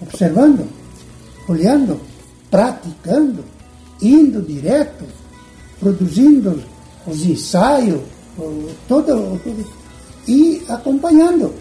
observando, 0.00 0.66
olhando, 1.48 2.00
praticando, 2.50 3.44
indo 4.00 4.42
direto, 4.42 5.04
produzindo 5.80 6.62
os 7.06 7.24
ensaios, 7.24 8.00
todo, 8.88 9.40
e 10.26 10.62
acompanhando. 10.68 11.54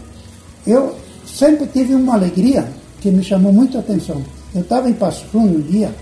Eu 0.65 0.95
sempre 1.25 1.67
tive 1.67 1.95
uma 1.95 2.15
alegria 2.15 2.67
que 3.01 3.11
me 3.11 3.23
chamou 3.23 3.51
muito 3.51 3.77
a 3.77 3.81
atenção. 3.81 4.23
Eu 4.53 4.61
estava 4.61 4.89
em 4.89 4.93
Passo 4.93 5.25
Fundo 5.25 5.57
um 5.57 5.61
dia, 5.61 5.93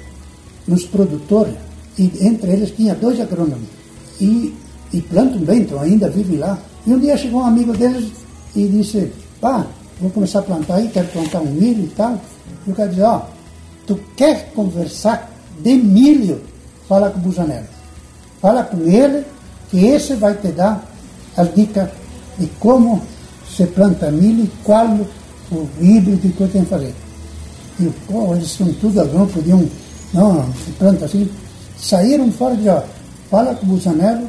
nos 0.67 0.86
produtores, 0.86 1.56
e 1.98 2.12
entre 2.22 2.52
eles 2.52 2.72
tinha 2.72 2.94
dois 2.94 3.20
agrônomos. 3.20 3.67
E, 4.20 4.54
e 4.93 5.01
plantam 5.01 5.39
bem, 5.39 5.62
então 5.62 5.80
ainda 5.80 6.10
vivem 6.10 6.38
lá. 6.38 6.58
E 6.86 6.93
um 6.93 6.99
dia 6.99 7.17
chegou 7.17 7.41
um 7.41 7.45
amigo 7.45 7.75
deles 7.75 8.12
e 8.56 8.67
disse, 8.67 9.12
pá, 9.39 9.65
vou 9.99 10.10
começar 10.10 10.39
a 10.39 10.43
plantar 10.43 10.75
aí, 10.75 10.89
quero 10.89 11.08
plantar 11.08 11.41
um 11.41 11.51
milho 11.51 11.84
e 11.84 11.89
tal. 11.89 12.19
E 12.67 12.71
o 12.71 12.75
cara 12.75 12.89
disse, 12.89 13.01
ó, 13.01 13.17
oh, 13.17 13.21
tu 13.88 13.99
quer 14.15 14.51
conversar 14.54 15.32
de 15.60 15.75
milho? 15.75 16.41
Fala 16.88 17.10
com 17.10 17.19
o 17.19 17.21
Bujanello. 17.21 17.67
Fala 18.41 18.63
com 18.63 18.82
ele, 18.82 19.23
que 19.69 19.86
esse 19.86 20.15
vai 20.15 20.34
te 20.36 20.47
dar 20.49 20.84
as 21.38 21.54
dicas 21.54 21.89
de 22.38 22.47
como 22.60 23.01
se 23.56 23.65
planta 23.67 24.12
milho 24.12 24.43
e 24.43 24.51
qual 24.63 24.88
o 25.51 25.69
híbrido 25.80 26.19
que 26.19 26.47
tem 26.47 26.63
que 26.63 26.69
fazer. 26.69 26.93
E 27.80 27.89
pô, 28.08 28.34
eles 28.36 28.51
são 28.51 28.71
tudo 28.73 28.99
agrônomos, 28.99 29.34
podiam, 29.34 29.67
não, 30.13 30.45
se 30.54 30.71
planta 30.77 31.06
assim. 31.06 31.30
Saíram 31.77 32.32
fora 32.32 32.56
de, 32.56 32.67
ó, 32.69 32.82
fala 33.30 33.56
com 33.56 33.65
o 33.65 33.69
Busanello 33.69 34.27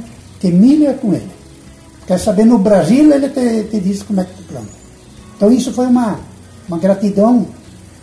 é 0.48 0.92
com 0.94 1.14
ele. 1.14 1.30
Quer 2.06 2.18
saber, 2.18 2.44
no 2.44 2.58
Brasil 2.58 3.12
ele 3.12 3.28
te, 3.28 3.64
te 3.70 3.80
diz 3.80 4.02
como 4.02 4.20
é 4.20 4.24
que 4.24 4.34
tu 4.34 4.42
planta. 4.44 4.70
Então 5.36 5.52
isso 5.52 5.72
foi 5.72 5.86
uma, 5.86 6.18
uma 6.68 6.78
gratidão 6.78 7.46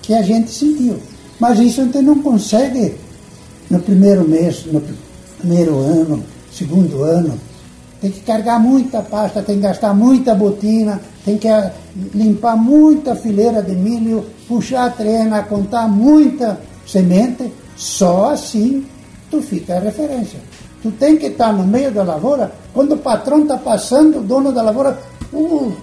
que 0.02 0.14
a 0.14 0.22
gente 0.22 0.52
sentiu. 0.52 0.98
Mas 1.40 1.60
isso 1.60 1.82
a 1.82 1.84
gente 1.86 2.02
não 2.02 2.20
consegue 2.20 2.96
no 3.70 3.80
primeiro 3.80 4.28
mês, 4.28 4.66
no 4.66 4.82
primeiro 5.38 5.78
ano, 5.80 6.24
segundo 6.52 7.04
ano. 7.04 7.40
tem 8.02 8.12
que 8.12 8.22
carregar 8.22 8.60
muita 8.60 9.02
pasta, 9.02 9.42
tem 9.42 9.56
que 9.56 9.62
gastar 9.62 9.94
muita 9.94 10.34
botina, 10.34 11.00
tem 11.26 11.38
que 11.38 11.48
eh, 11.48 11.72
limpar 12.14 12.56
muita 12.56 13.16
fileira 13.16 13.62
de 13.62 13.76
milho, 13.76 14.26
puxar 14.48 14.86
a 14.86 14.90
trena, 14.90 15.44
contar 15.44 15.88
muita 15.88 16.60
semente. 16.88 17.52
Só 17.76 18.32
assim 18.32 18.86
tu 19.30 19.42
fica 19.42 19.76
a 19.76 19.80
referência. 19.80 20.40
Tu 20.82 20.92
tem 20.92 21.18
que 21.18 21.28
estar 21.28 21.52
no 21.52 21.66
meio 21.66 21.92
da 21.92 22.04
lavoura, 22.04 22.52
quando 22.74 22.94
o 22.94 22.98
patrão 22.98 23.42
está 23.42 23.58
passando, 23.58 24.20
o 24.20 24.24
dono 24.24 24.52
da 24.52 24.62
lavoura, 24.62 24.98
uh, 25.34 25.74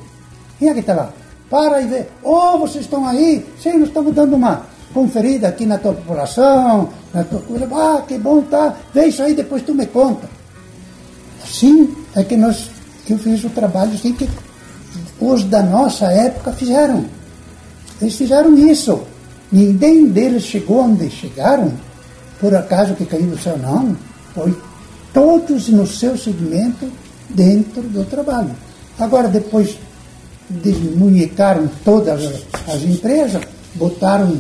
quem 0.59 0.71
é 0.71 0.75
que 0.75 0.81
está 0.81 0.95
lá? 0.95 1.11
Para 1.51 1.83
e 1.83 1.87
vê, 1.87 2.07
oh, 2.23 2.59
vocês 2.59 2.85
estão 2.85 3.07
aí? 3.07 3.45
Sim, 3.63 3.79
nós 3.79 3.89
estamos 3.89 4.15
dando 4.15 4.35
uma 4.35 4.63
conferida 4.95 5.49
aqui 5.49 5.67
na 5.67 5.77
tua 5.77 5.93
população, 5.93 6.89
na 7.13 7.23
tua 7.25 7.41
coisa, 7.41 7.69
ah, 7.73 8.03
que 8.09 8.17
bom 8.17 8.41
tá, 8.43 8.75
vê 8.95 9.07
isso 9.07 9.23
aí, 9.23 9.35
depois 9.35 9.63
tu 9.63 9.75
me 9.75 9.87
conta. 9.87 10.29
Assim 11.45 11.95
é 12.15 12.25
que 12.25 12.37
nós, 12.37 12.71
que 13.05 13.13
eu 13.13 13.19
fiz 13.19 13.45
o 13.45 13.51
trabalho 13.51 13.93
assim 13.93 14.13
que 14.15 14.29
os 15.21 15.45
da 15.45 15.63
nossa 15.63 16.07
época 16.07 16.53
fizeram. 16.53 17.05
Eles 18.01 18.17
fizeram 18.17 18.57
isso. 18.57 19.03
Ninguém 19.53 20.07
deles 20.09 20.43
chegou 20.43 20.81
onde 20.81 21.09
chegaram, 21.11 21.73
por 22.41 22.55
acaso 22.55 22.95
que 22.95 23.07
caiu 23.07 23.29
do 23.29 23.39
céu, 23.39 23.57
não. 23.59 23.97
Foi 24.35 24.55
todos 25.17 25.71
no 25.71 25.87
seu 25.87 26.15
segmento 26.15 26.93
dentro 27.31 27.81
do 27.85 28.05
trabalho. 28.05 28.51
Agora, 28.99 29.29
depois 29.29 29.79
desmunhecaram 30.51 31.71
todas 31.83 32.45
as 32.69 32.83
empresas, 32.83 33.43
botaram 33.77 34.39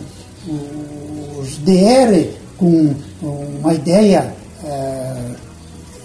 os 1.40 1.56
DR 1.64 2.28
com 2.58 2.94
uma 3.22 3.72
ideia 3.72 4.34
é, 4.62 5.14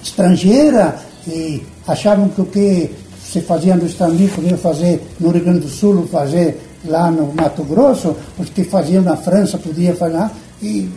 estrangeira 0.01 0.95
e 1.27 1.61
achavam 1.85 2.29
que 2.29 2.39
o 2.39 2.45
que 2.45 2.91
se 3.21 3.41
fazia 3.41 3.75
no 3.75 3.85
estrangeiro 3.85 4.33
podia 4.35 4.57
fazer 4.57 5.05
no 5.19 5.31
Rio 5.31 5.43
Grande 5.43 5.59
do 5.59 5.69
Sul, 5.69 6.07
fazer 6.07 6.61
lá 6.85 7.11
no 7.11 7.33
Mato 7.33 7.65
Grosso, 7.65 8.15
os 8.39 8.49
que 8.49 8.63
faziam 8.63 9.03
na 9.03 9.17
França 9.17 9.57
podia 9.57 9.93
fazer 9.93 10.29
e 10.61 10.89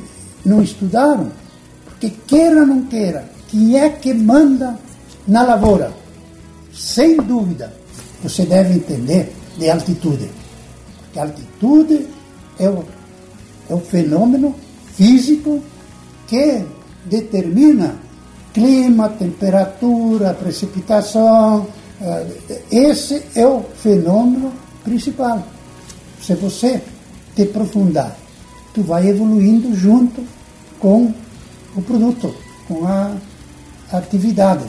não 0.44 0.62
estudaram. 0.62 1.32
Porque 1.86 2.12
queira 2.24 2.60
ou 2.60 2.66
não 2.66 2.82
queira, 2.82 3.33
quem 3.54 3.78
é 3.78 3.88
que 3.88 4.12
manda 4.12 4.76
na 5.28 5.44
lavoura? 5.44 5.92
Sem 6.74 7.16
dúvida, 7.18 7.72
você 8.20 8.44
deve 8.44 8.74
entender 8.74 9.32
de 9.56 9.70
altitude. 9.70 10.28
Porque 11.04 11.20
altitude 11.20 12.08
é 12.58 12.68
o 12.68 12.84
é 13.70 13.74
um 13.74 13.80
fenômeno 13.80 14.56
físico 14.96 15.62
que 16.26 16.64
determina 17.06 17.94
clima, 18.52 19.08
temperatura, 19.08 20.34
precipitação. 20.34 21.68
Eh, 22.02 22.26
esse 22.72 23.22
é 23.36 23.46
o 23.46 23.62
fenômeno 23.62 24.52
principal. 24.82 25.46
Se 26.20 26.34
você 26.34 26.82
te 27.36 27.42
aprofundar, 27.42 28.16
tu 28.74 28.82
vai 28.82 29.08
evoluindo 29.08 29.74
junto 29.76 30.24
com 30.80 31.14
o 31.76 31.80
produto, 31.80 32.34
com 32.68 32.84
a 32.86 33.16
atividade. 33.98 34.64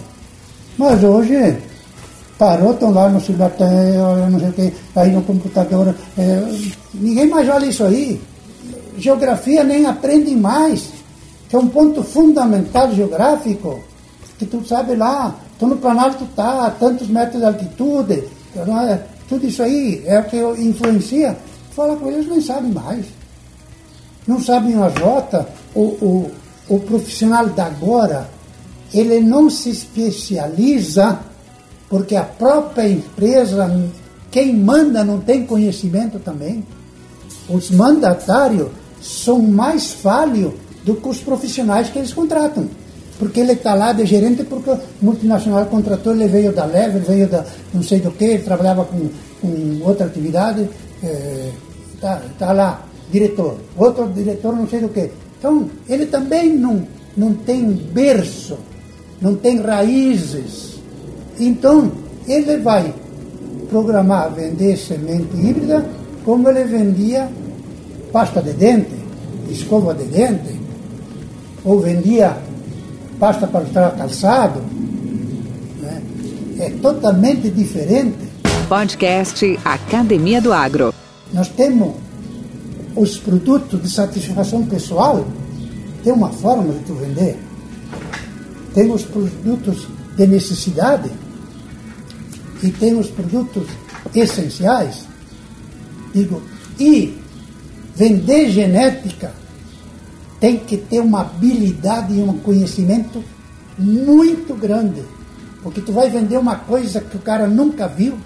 Mas 0.78 1.04
hoje 1.04 1.58
parou, 2.38 2.74
estão 2.74 2.92
lá 2.92 3.10
no 3.10 3.22
celular, 3.22 3.52
não 4.30 4.40
sei 4.40 4.50
o 4.50 4.54
que, 4.54 4.74
aí 4.96 5.12
no 5.12 5.22
computador, 5.22 5.96
é, 6.18 6.44
ninguém 6.94 7.28
mais 7.28 7.48
olha 7.48 7.66
isso 7.66 7.84
aí 7.84 8.22
geografia 8.98 9.64
nem 9.64 9.86
aprendem 9.86 10.36
mais, 10.36 10.90
que 11.50 11.56
é 11.56 11.60
um 11.60 11.68
ponto 11.68 12.04
fundamental 12.04 12.94
geográfico, 12.94 13.80
que 14.38 14.46
tu 14.46 14.66
sabe 14.66 14.96
lá, 14.96 15.36
tu 15.60 15.68
no 15.68 15.78
Planalto 15.78 16.26
tá, 16.36 16.74
tantos 16.80 17.08
metros 17.08 17.40
de 17.40 17.46
altitude, 17.46 18.24
é? 18.56 19.00
tudo 19.28 19.48
isso 19.48 19.64
aí 19.64 20.02
é 20.06 20.20
o 20.20 20.24
que 20.24 20.38
influencia. 20.62 21.38
Fala 21.72 21.96
com 21.96 22.10
eles, 22.10 22.28
nem 22.28 22.40
sabem 22.40 22.72
mais. 22.72 23.06
Não 24.26 24.42
sabem 24.42 24.76
a 24.76 24.88
rota. 24.88 25.48
O, 25.74 25.82
o, 25.82 26.32
o 26.70 26.80
profissional 26.80 27.48
da 27.48 27.66
agora, 27.66 28.30
ele 28.96 29.20
não 29.20 29.50
se 29.50 29.70
especializa 29.70 31.20
porque 31.90 32.16
a 32.16 32.24
própria 32.24 32.88
empresa, 32.90 33.70
quem 34.32 34.56
manda 34.56 35.04
não 35.04 35.20
tem 35.20 35.46
conhecimento 35.46 36.18
também. 36.20 36.64
Os 37.50 37.70
mandatários 37.70 38.70
são 39.02 39.40
mais 39.40 39.92
falhos 39.92 40.54
do 40.84 40.96
que 40.96 41.10
os 41.10 41.20
profissionais 41.20 41.90
que 41.90 42.00
eles 42.00 42.14
contratam. 42.14 42.68
Porque 43.20 43.40
ele 43.40 43.54
está 43.54 43.76
lá 43.76 43.94
de 43.94 44.06
gerente 44.06 44.44
porque 44.44 44.72
o 44.72 44.80
multinacional 45.02 45.66
contratou, 45.68 46.14
ele 46.14 46.28
veio 46.28 46.52
da 46.52 46.66
Lever, 46.66 47.02
veio 47.02 47.28
da 47.28 47.46
não 47.74 47.82
sei 47.82 48.00
do 48.00 48.12
que, 48.12 48.26
ele 48.26 48.44
trabalhava 48.44 48.84
com, 48.84 49.10
com 49.42 49.86
outra 49.86 50.08
atividade, 50.08 50.68
está 51.94 52.16
é, 52.16 52.22
tá 52.38 52.52
lá, 52.52 52.86
diretor, 53.12 53.58
outro 53.78 54.08
diretor 54.10 54.54
não 54.56 54.68
sei 54.68 54.82
do 54.82 54.90
que. 54.90 55.10
Então, 55.40 55.70
ele 55.88 56.08
também 56.08 56.58
não, 56.58 56.86
não 57.16 57.34
tem 57.34 57.72
berço, 57.72 58.58
não 59.22 59.36
tem 59.36 59.62
raízes. 59.62 60.76
Então, 61.40 61.92
ele 62.28 62.58
vai 62.58 62.94
programar, 63.70 64.32
vender 64.34 64.78
semente 64.78 65.36
híbrida 65.36 65.86
como 66.24 66.50
ele 66.50 66.64
vendia 66.64 67.30
pasta 68.12 68.42
de 68.42 68.54
dente, 68.54 68.96
escova 69.50 69.94
de 69.94 70.06
dente, 70.06 70.60
ou 71.64 71.80
vendia 71.80 72.38
pasta 73.20 73.48
para 73.48 73.64
estar 73.64 73.92
calçado. 73.92 74.62
Né? 75.82 76.02
É 76.60 76.70
totalmente 76.82 77.50
diferente. 77.50 78.26
Podcast 78.68 79.60
Academia 79.64 80.42
do 80.42 80.52
Agro. 80.52 80.94
Nós 81.34 81.50
temos 81.50 81.94
os 82.96 83.18
produtos 83.18 83.82
de 83.82 83.90
satisfação 83.90 84.66
pessoal, 84.66 85.26
tem 86.04 86.14
uma 86.14 86.30
forma 86.30 86.72
de 86.72 86.80
tu 86.80 86.94
vender. 86.94 87.38
Tem 88.76 88.92
os 88.92 89.02
produtos 89.04 89.88
de 90.16 90.28
necessidade 90.28 91.10
e 92.62 92.70
tem 92.70 92.94
os 92.96 93.10
produtos 93.10 93.68
essenciais. 94.14 95.08
Digo, 96.14 96.44
e 96.80 97.26
Vender 97.96 98.50
genética 98.50 99.32
tem 100.38 100.58
que 100.58 100.76
ter 100.76 101.00
uma 101.00 101.22
habilidade 101.22 102.14
e 102.14 102.22
um 102.22 102.38
conhecimento 102.40 103.24
muito 103.80 104.54
grande. 104.54 105.02
Porque 105.64 105.80
tu 105.80 105.94
vai 105.94 106.10
vender 106.10 106.38
uma 106.38 106.58
coisa 106.58 107.00
que 107.00 107.16
o 107.16 107.22
cara 107.22 107.48
nunca 107.48 107.88
viu. 107.88 108.18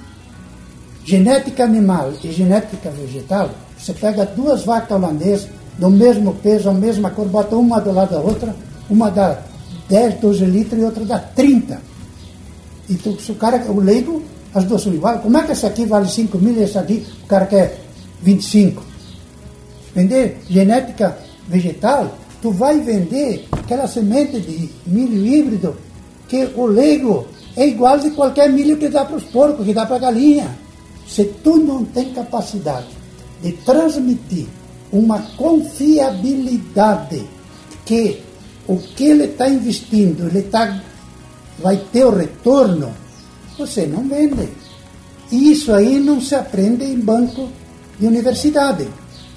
Genética 1.06 1.64
animal 1.64 2.14
e 2.24 2.32
genética 2.32 2.90
vegetal, 2.90 3.52
você 3.78 3.94
pega 3.94 4.26
duas 4.26 4.64
vacas 4.64 4.92
holandesas 4.92 5.48
do 5.78 5.90
mesmo 5.90 6.34
peso, 6.36 6.70
a 6.70 6.74
mesma 6.74 7.12
cor, 7.12 7.28
bota 7.28 7.56
uma 7.56 7.80
do 7.80 7.92
lado 7.92 8.12
da 8.12 8.20
outra, 8.20 8.56
uma 8.90 9.10
dá 9.10 9.40
10, 9.90 10.16
12 10.16 10.46
litros 10.46 10.82
e 10.82 10.86
outra 10.86 11.06
dá 11.06 11.20
30. 11.20 11.82
E 12.88 12.96
tu, 12.96 13.20
se 13.20 13.32
o 13.32 13.36
cara, 13.36 13.64
o 13.72 13.80
leigo, 13.80 14.24
as 14.54 14.64
duas 14.64 14.82
são 14.82 14.94
iguais. 14.94 15.22
Como 15.22 15.38
é 15.38 15.44
que 15.44 15.52
essa 15.52 15.68
aqui 15.68 15.86
vale 15.86 16.08
5 16.08 16.38
mil 16.38 16.54
e 16.56 16.64
essa 16.64 16.80
aqui 16.80 17.06
o 17.24 17.28
cara 17.28 17.46
quer 17.46 17.80
25? 18.22 18.90
vender 19.94 20.38
genética 20.50 21.18
vegetal, 21.48 22.18
tu 22.42 22.52
vai 22.52 22.80
vender 22.80 23.48
aquela 23.52 23.88
semente 23.88 24.40
de 24.40 24.70
milho 24.86 25.26
híbrido 25.26 25.76
que 26.28 26.50
o 26.56 26.66
leigo 26.66 27.28
é 27.56 27.68
igual 27.68 27.98
de 28.00 28.12
qualquer 28.12 28.50
milho 28.52 28.78
que 28.78 28.88
dá 28.88 29.04
para 29.04 29.18
os 29.18 29.24
porcos, 29.24 29.66
que 29.66 29.74
dá 29.74 29.86
para 29.86 29.96
a 29.98 30.00
galinha. 30.00 30.58
Se 31.08 31.26
tu 31.26 31.58
não 31.58 31.84
tem 31.86 32.14
capacidade 32.14 32.88
de 33.42 33.52
transmitir 33.54 34.46
uma 34.92 35.20
confiabilidade 35.38 37.24
que 37.86 38.22
o 38.70 38.78
que 38.78 39.06
ele 39.06 39.24
está 39.24 39.50
investindo, 39.50 40.28
ele 40.28 40.44
tá, 40.44 40.80
vai 41.58 41.76
ter 41.92 42.06
o 42.06 42.16
retorno, 42.16 42.94
você 43.58 43.88
não 43.88 44.08
vende. 44.08 44.48
E 45.32 45.52
isso 45.52 45.74
aí 45.74 46.00
não 46.00 46.22
se 46.22 46.36
aprende 46.36 46.86
em 46.86 47.00
banco 47.00 47.50
de 48.00 48.06
universidade. 48.06 48.88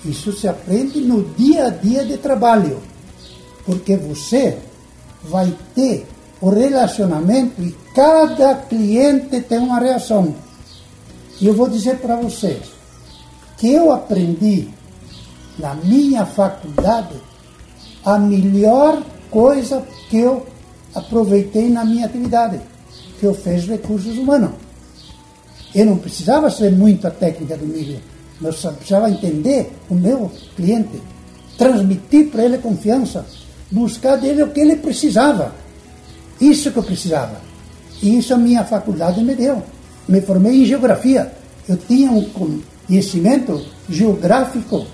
Isso 0.04 0.32
se 0.32 0.46
aprende 0.46 1.00
no 1.00 1.24
dia 1.34 1.68
a 1.68 1.70
dia 1.70 2.04
de 2.04 2.18
trabalho, 2.18 2.78
porque 3.64 3.96
você 3.96 4.58
vai 5.24 5.50
ter 5.74 6.06
o 6.38 6.50
relacionamento 6.50 7.62
e 7.62 7.74
cada 7.94 8.54
cliente 8.54 9.40
tem 9.40 9.58
uma 9.58 9.80
reação. 9.80 10.34
E 11.40 11.46
eu 11.46 11.54
vou 11.54 11.70
dizer 11.70 11.96
para 12.00 12.16
vocês 12.16 12.60
que 13.56 13.72
eu 13.72 13.92
aprendi 13.92 14.68
na 15.58 15.74
minha 15.74 16.26
faculdade 16.26 17.16
a 18.04 18.18
melhor 18.18 19.02
coisa 19.32 19.82
que 20.08 20.18
eu 20.18 20.46
aproveitei 20.94 21.68
na 21.68 21.84
minha 21.84 22.06
atividade, 22.06 22.60
que 23.18 23.26
eu 23.26 23.34
fiz 23.34 23.66
recursos 23.66 24.16
humanos. 24.16 24.52
Eu 25.74 25.86
não 25.86 25.96
precisava 25.96 26.50
ser 26.50 26.70
muito 26.70 27.06
a 27.06 27.10
técnica 27.10 27.56
do 27.56 27.66
milho 27.66 27.98
eu 28.44 28.72
precisava 28.72 29.10
entender 29.10 29.72
o 29.88 29.94
meu 29.94 30.30
cliente, 30.56 31.00
transmitir 31.56 32.28
para 32.28 32.44
ele 32.44 32.58
confiança, 32.58 33.24
buscar 33.70 34.16
dele 34.16 34.42
o 34.42 34.50
que 34.50 34.60
ele 34.60 34.76
precisava. 34.76 35.54
Isso 36.40 36.72
que 36.72 36.78
eu 36.78 36.82
precisava. 36.82 37.40
E 38.02 38.18
isso 38.18 38.34
a 38.34 38.36
minha 38.36 38.64
faculdade 38.64 39.22
me 39.22 39.34
deu. 39.34 39.62
Me 40.08 40.20
formei 40.20 40.62
em 40.62 40.66
geografia. 40.66 41.32
Eu 41.68 41.76
tinha 41.76 42.10
um 42.10 42.24
conhecimento 42.88 43.64
geográfico 43.88 44.86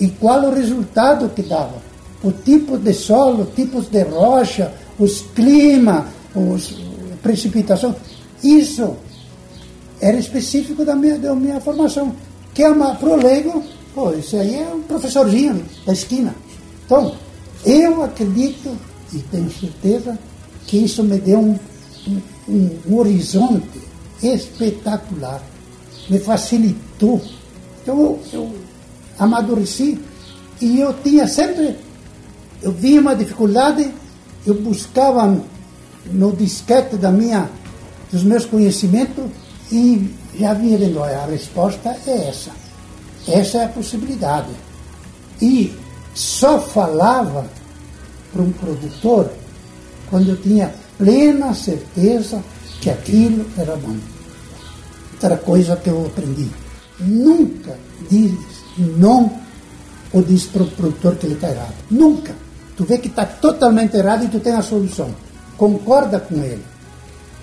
e 0.00 0.08
qual 0.08 0.44
o 0.44 0.54
resultado 0.54 1.28
que 1.28 1.42
dava. 1.42 1.87
O 2.22 2.32
tipo 2.32 2.78
de 2.78 2.92
solo, 2.92 3.46
tipos 3.54 3.88
de 3.88 4.02
rocha, 4.02 4.72
os 4.98 5.20
clima, 5.34 6.06
os 6.34 6.74
precipitação. 7.22 7.94
Isso 8.42 8.96
era 10.00 10.16
específico 10.18 10.84
da 10.84 10.94
minha, 10.94 11.18
da 11.18 11.34
minha 11.34 11.60
formação. 11.60 12.14
Que 12.54 12.64
é 12.64 12.74
para 12.74 13.08
o 13.08 13.16
leigo, 13.16 13.62
pô, 13.94 14.12
isso 14.12 14.36
aí 14.36 14.56
é 14.56 14.74
um 14.74 14.82
professorzinho 14.82 15.64
da 15.86 15.92
esquina. 15.92 16.34
Então, 16.84 17.14
eu 17.64 18.02
acredito 18.02 18.76
e 19.12 19.18
tenho 19.18 19.50
certeza 19.50 20.18
que 20.66 20.78
isso 20.78 21.02
me 21.02 21.18
deu 21.18 21.38
um, 21.38 21.58
um, 22.48 22.70
um 22.88 22.96
horizonte 22.96 23.80
espetacular, 24.22 25.42
me 26.08 26.18
facilitou. 26.18 27.20
Então 27.82 27.98
eu, 28.00 28.20
eu 28.32 28.54
amadureci 29.18 29.98
e 30.60 30.80
eu 30.80 30.92
tinha 31.02 31.26
sempre, 31.26 31.76
eu 32.62 32.72
via 32.72 33.00
uma 33.00 33.14
dificuldade, 33.14 33.92
eu 34.46 34.54
buscava 34.54 35.40
no 36.06 36.32
disquete 36.32 36.96
da 36.96 37.10
minha, 37.10 37.48
dos 38.10 38.22
meus 38.22 38.44
conhecimentos 38.44 39.26
e 39.70 40.14
já 40.38 40.54
vinha 40.54 40.78
vendo, 40.78 41.02
a 41.02 41.26
resposta 41.26 41.96
é 42.06 42.28
essa. 42.28 42.50
Essa 43.26 43.58
é 43.58 43.64
a 43.64 43.68
possibilidade. 43.68 44.50
E 45.40 45.74
só 46.14 46.60
falava 46.60 47.46
para 48.32 48.42
um 48.42 48.52
produtor 48.52 49.30
quando 50.10 50.30
eu 50.30 50.36
tinha 50.36 50.74
plena 50.96 51.54
certeza 51.54 52.42
que 52.80 52.90
aquilo 52.90 53.46
era 53.56 53.76
bom. 53.76 53.96
Outra 55.12 55.36
coisa 55.36 55.76
que 55.76 55.90
eu 55.90 56.06
aprendi. 56.06 56.48
Nunca 57.00 57.76
diz 58.10 58.32
não 58.78 59.32
ou 60.12 60.22
diz 60.22 60.44
para 60.44 60.62
o 60.62 60.70
produtor 60.70 61.16
que 61.16 61.26
ele 61.26 61.34
está 61.34 61.50
errado. 61.50 61.74
Nunca. 61.90 62.34
Tu 62.78 62.84
vê 62.84 62.96
que 62.96 63.08
está 63.08 63.26
totalmente 63.26 63.96
errado 63.96 64.24
e 64.24 64.28
tu 64.28 64.38
tem 64.38 64.52
a 64.52 64.62
solução. 64.62 65.10
Concorda 65.56 66.20
com 66.20 66.36
ele. 66.36 66.62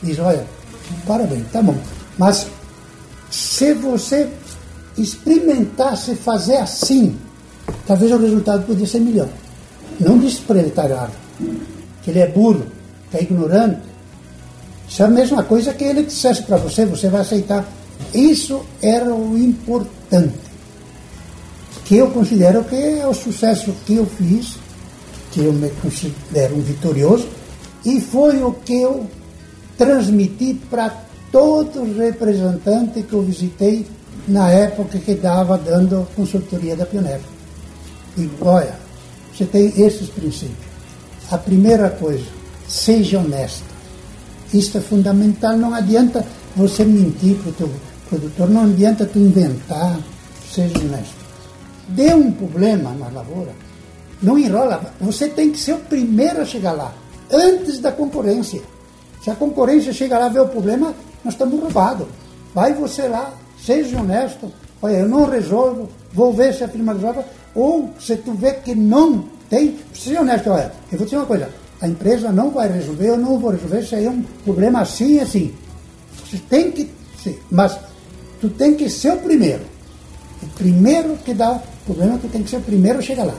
Diz, 0.02 0.18
olha, 0.18 0.46
parabéns, 1.06 1.44
tá 1.52 1.62
bom. 1.62 1.76
Mas 2.18 2.48
se 3.30 3.74
você 3.74 4.30
experimentasse 4.98 6.16
fazer 6.16 6.56
assim, 6.56 7.18
talvez 7.86 8.14
o 8.14 8.18
resultado 8.18 8.66
podia 8.66 8.88
ser 8.88 9.02
melhor. 9.02 9.28
Não 10.00 10.18
disse 10.18 10.40
para 10.40 10.60
ele 10.60 10.70
estar 10.70 10.90
errado, 10.90 11.12
que 12.02 12.12
ele 12.12 12.20
é 12.20 12.28
burro, 12.28 12.66
que 13.12 13.18
é 13.18 13.24
ignorante. 13.24 13.82
Isso 14.88 15.04
é 15.04 15.06
a 15.06 15.10
mesma 15.10 15.44
coisa 15.44 15.74
que 15.74 15.84
ele 15.84 16.04
dissesse 16.04 16.44
para 16.44 16.56
você, 16.56 16.86
você 16.86 17.10
vai 17.10 17.20
aceitar. 17.20 17.66
Isso 18.14 18.66
era 18.82 19.14
o 19.14 19.38
importante. 19.38 20.46
Que 21.84 21.98
eu 21.98 22.10
considero 22.12 22.64
que 22.64 22.76
é 22.76 23.06
o 23.06 23.14
sucesso 23.14 23.76
que 23.86 23.96
eu 23.96 24.06
fiz, 24.06 24.58
que 25.36 25.42
eu 25.42 25.52
me 25.52 25.70
considero 25.82 26.56
um 26.56 26.62
vitorioso, 26.62 27.28
e 27.84 28.00
foi 28.00 28.42
o 28.42 28.54
que 28.54 28.82
eu 28.82 29.06
transmiti 29.78 30.54
para 30.70 30.90
todos 31.30 31.76
os 31.76 31.98
representantes 31.98 33.06
que 33.06 33.12
eu 33.12 33.22
visitei 33.22 33.86
na 34.30 34.50
época 34.50 34.98
que 34.98 35.12
estava 35.12 35.58
dando 35.58 36.08
consultoria 36.16 36.74
da 36.74 36.86
Pioneira. 36.86 37.20
E 38.18 38.30
olha, 38.40 38.80
você 39.34 39.44
tem 39.44 39.74
esses 39.78 40.10
princípios. 40.10 40.58
A 41.30 41.38
primeira 41.38 41.90
coisa, 41.90 42.24
seja 42.66 43.20
honesto. 43.20 43.66
Isso 44.54 44.78
é 44.78 44.82
fundamental. 44.82 45.58
Não 45.58 45.74
adianta 45.74 46.26
você 46.56 46.86
mentir 46.86 47.36
para 47.40 47.50
o 47.50 47.54
teu 47.54 47.72
produtor, 48.08 48.50
não 48.50 48.64
adianta 48.64 49.06
tu 49.06 49.20
inventar. 49.20 50.00
Seja 50.50 50.80
honesto. 50.80 51.14
Deu 51.90 52.18
um 52.18 52.32
problema 52.32 52.92
na 52.94 53.10
lavoura, 53.10 53.52
não 54.22 54.38
enrola. 54.38 54.94
Você 55.00 55.28
tem 55.28 55.52
que 55.52 55.60
ser 55.60 55.74
o 55.74 55.80
primeiro 55.80 56.42
a 56.42 56.46
chegar 56.46 56.74
lá, 56.74 56.94
antes 57.32 57.80
da 57.80 57.92
concorrência. 57.92 58.62
Se 59.24 59.30
a 59.30 59.36
concorrência 59.36 59.92
chega 59.92 60.20
lá 60.20 60.28
e 60.28 60.34
vê 60.34 60.40
o 60.40 60.48
problema, 60.48 60.94
nós 61.24 61.34
estamos 61.34 61.60
roubados. 61.60 62.08
Vai 62.54 62.74
você 62.74 63.08
lá, 63.08 63.34
seja 63.64 64.00
honesto. 64.00 64.52
Olha, 64.82 64.98
eu 64.98 65.10
não 65.10 65.26
resolvo, 65.26 65.90
vou 66.14 66.32
ver 66.32 66.54
se 66.54 66.64
a 66.64 66.68
firma 66.68 66.94
resolve. 66.94 67.22
Ou 67.56 67.90
se 68.00 68.16
tu 68.18 68.34
vê 68.34 68.54
que 68.54 68.76
não 68.76 69.26
tem, 69.50 69.78
seja 69.94 70.22
honesto, 70.22 70.50
olha, 70.50 70.72
eu 70.92 70.98
vou 70.98 71.06
dizer 71.06 71.18
uma 71.18 71.26
coisa, 71.26 71.50
a 71.82 71.88
empresa 71.88 72.32
não 72.32 72.52
vai 72.52 72.72
resolver, 72.72 73.10
eu 73.10 73.18
não 73.18 73.40
vou 73.40 73.52
resolver, 73.52 73.80
isso 73.80 73.96
aí 73.96 74.06
é 74.06 74.10
um 74.10 74.22
problema 74.44 74.82
assim 74.82 75.16
e 75.16 75.20
assim. 75.22 75.54
Você 76.24 76.38
tem 76.50 76.72
que 76.72 76.90
ser, 77.24 77.42
mas 77.50 77.78
tu 78.40 78.50
tem 78.50 78.76
que 78.76 78.90
ser 78.90 79.14
o 79.14 79.18
primeiro. 79.18 79.62
O 80.44 80.48
primeiro 80.48 81.18
que 81.18 81.34
dá 81.34 81.62
problema, 81.86 82.18
tu 82.18 82.28
tem 82.28 82.44
que 82.44 82.50
ser 82.50 82.58
o 82.58 82.62
primeiro 82.62 83.00
a 83.00 83.02
chegar 83.02 83.24
lá. 83.24 83.36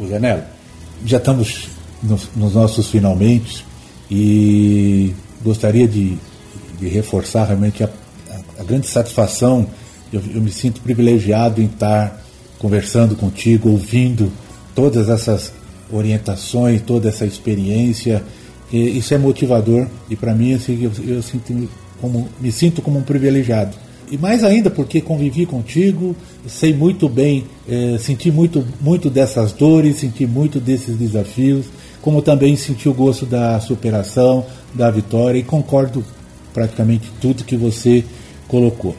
O 0.00 0.06
Zanello, 0.08 0.42
já 1.04 1.18
estamos 1.18 1.68
nos, 2.02 2.30
nos 2.34 2.54
nossos 2.54 2.88
finalmente 2.88 3.66
e 4.10 5.14
gostaria 5.44 5.86
de, 5.86 6.16
de 6.78 6.88
reforçar 6.88 7.44
realmente 7.44 7.84
a, 7.84 7.90
a, 8.30 8.62
a 8.62 8.64
grande 8.64 8.86
satisfação, 8.86 9.66
eu, 10.10 10.22
eu 10.34 10.40
me 10.40 10.50
sinto 10.50 10.80
privilegiado 10.80 11.60
em 11.60 11.66
estar 11.66 12.18
conversando 12.58 13.14
contigo, 13.14 13.68
ouvindo 13.68 14.32
todas 14.74 15.10
essas 15.10 15.52
orientações, 15.92 16.80
toda 16.80 17.10
essa 17.10 17.26
experiência. 17.26 18.22
isso 18.72 19.12
é 19.12 19.18
motivador 19.18 19.86
e 20.08 20.16
para 20.16 20.34
mim 20.34 20.54
assim, 20.54 20.82
eu, 20.82 20.92
eu 21.06 21.22
sinto 21.22 21.68
como, 22.00 22.26
me 22.40 22.50
sinto 22.50 22.80
como 22.80 22.98
um 22.98 23.02
privilegiado. 23.02 23.76
E 24.10 24.18
mais 24.18 24.42
ainda 24.42 24.68
porque 24.68 25.00
convivi 25.00 25.46
contigo, 25.46 26.16
sei 26.48 26.74
muito 26.74 27.08
bem, 27.08 27.44
é, 27.68 27.96
senti 27.98 28.28
muito, 28.30 28.66
muito 28.80 29.08
dessas 29.08 29.52
dores, 29.52 29.96
senti 30.00 30.26
muito 30.26 30.58
desses 30.58 30.96
desafios, 30.96 31.66
como 32.02 32.20
também 32.20 32.56
senti 32.56 32.88
o 32.88 32.94
gosto 32.94 33.24
da 33.24 33.60
superação, 33.60 34.44
da 34.74 34.90
vitória 34.90 35.38
e 35.38 35.44
concordo 35.44 36.04
praticamente 36.52 37.08
tudo 37.20 37.44
que 37.44 37.56
você 37.56 38.04
colocou. 38.48 38.96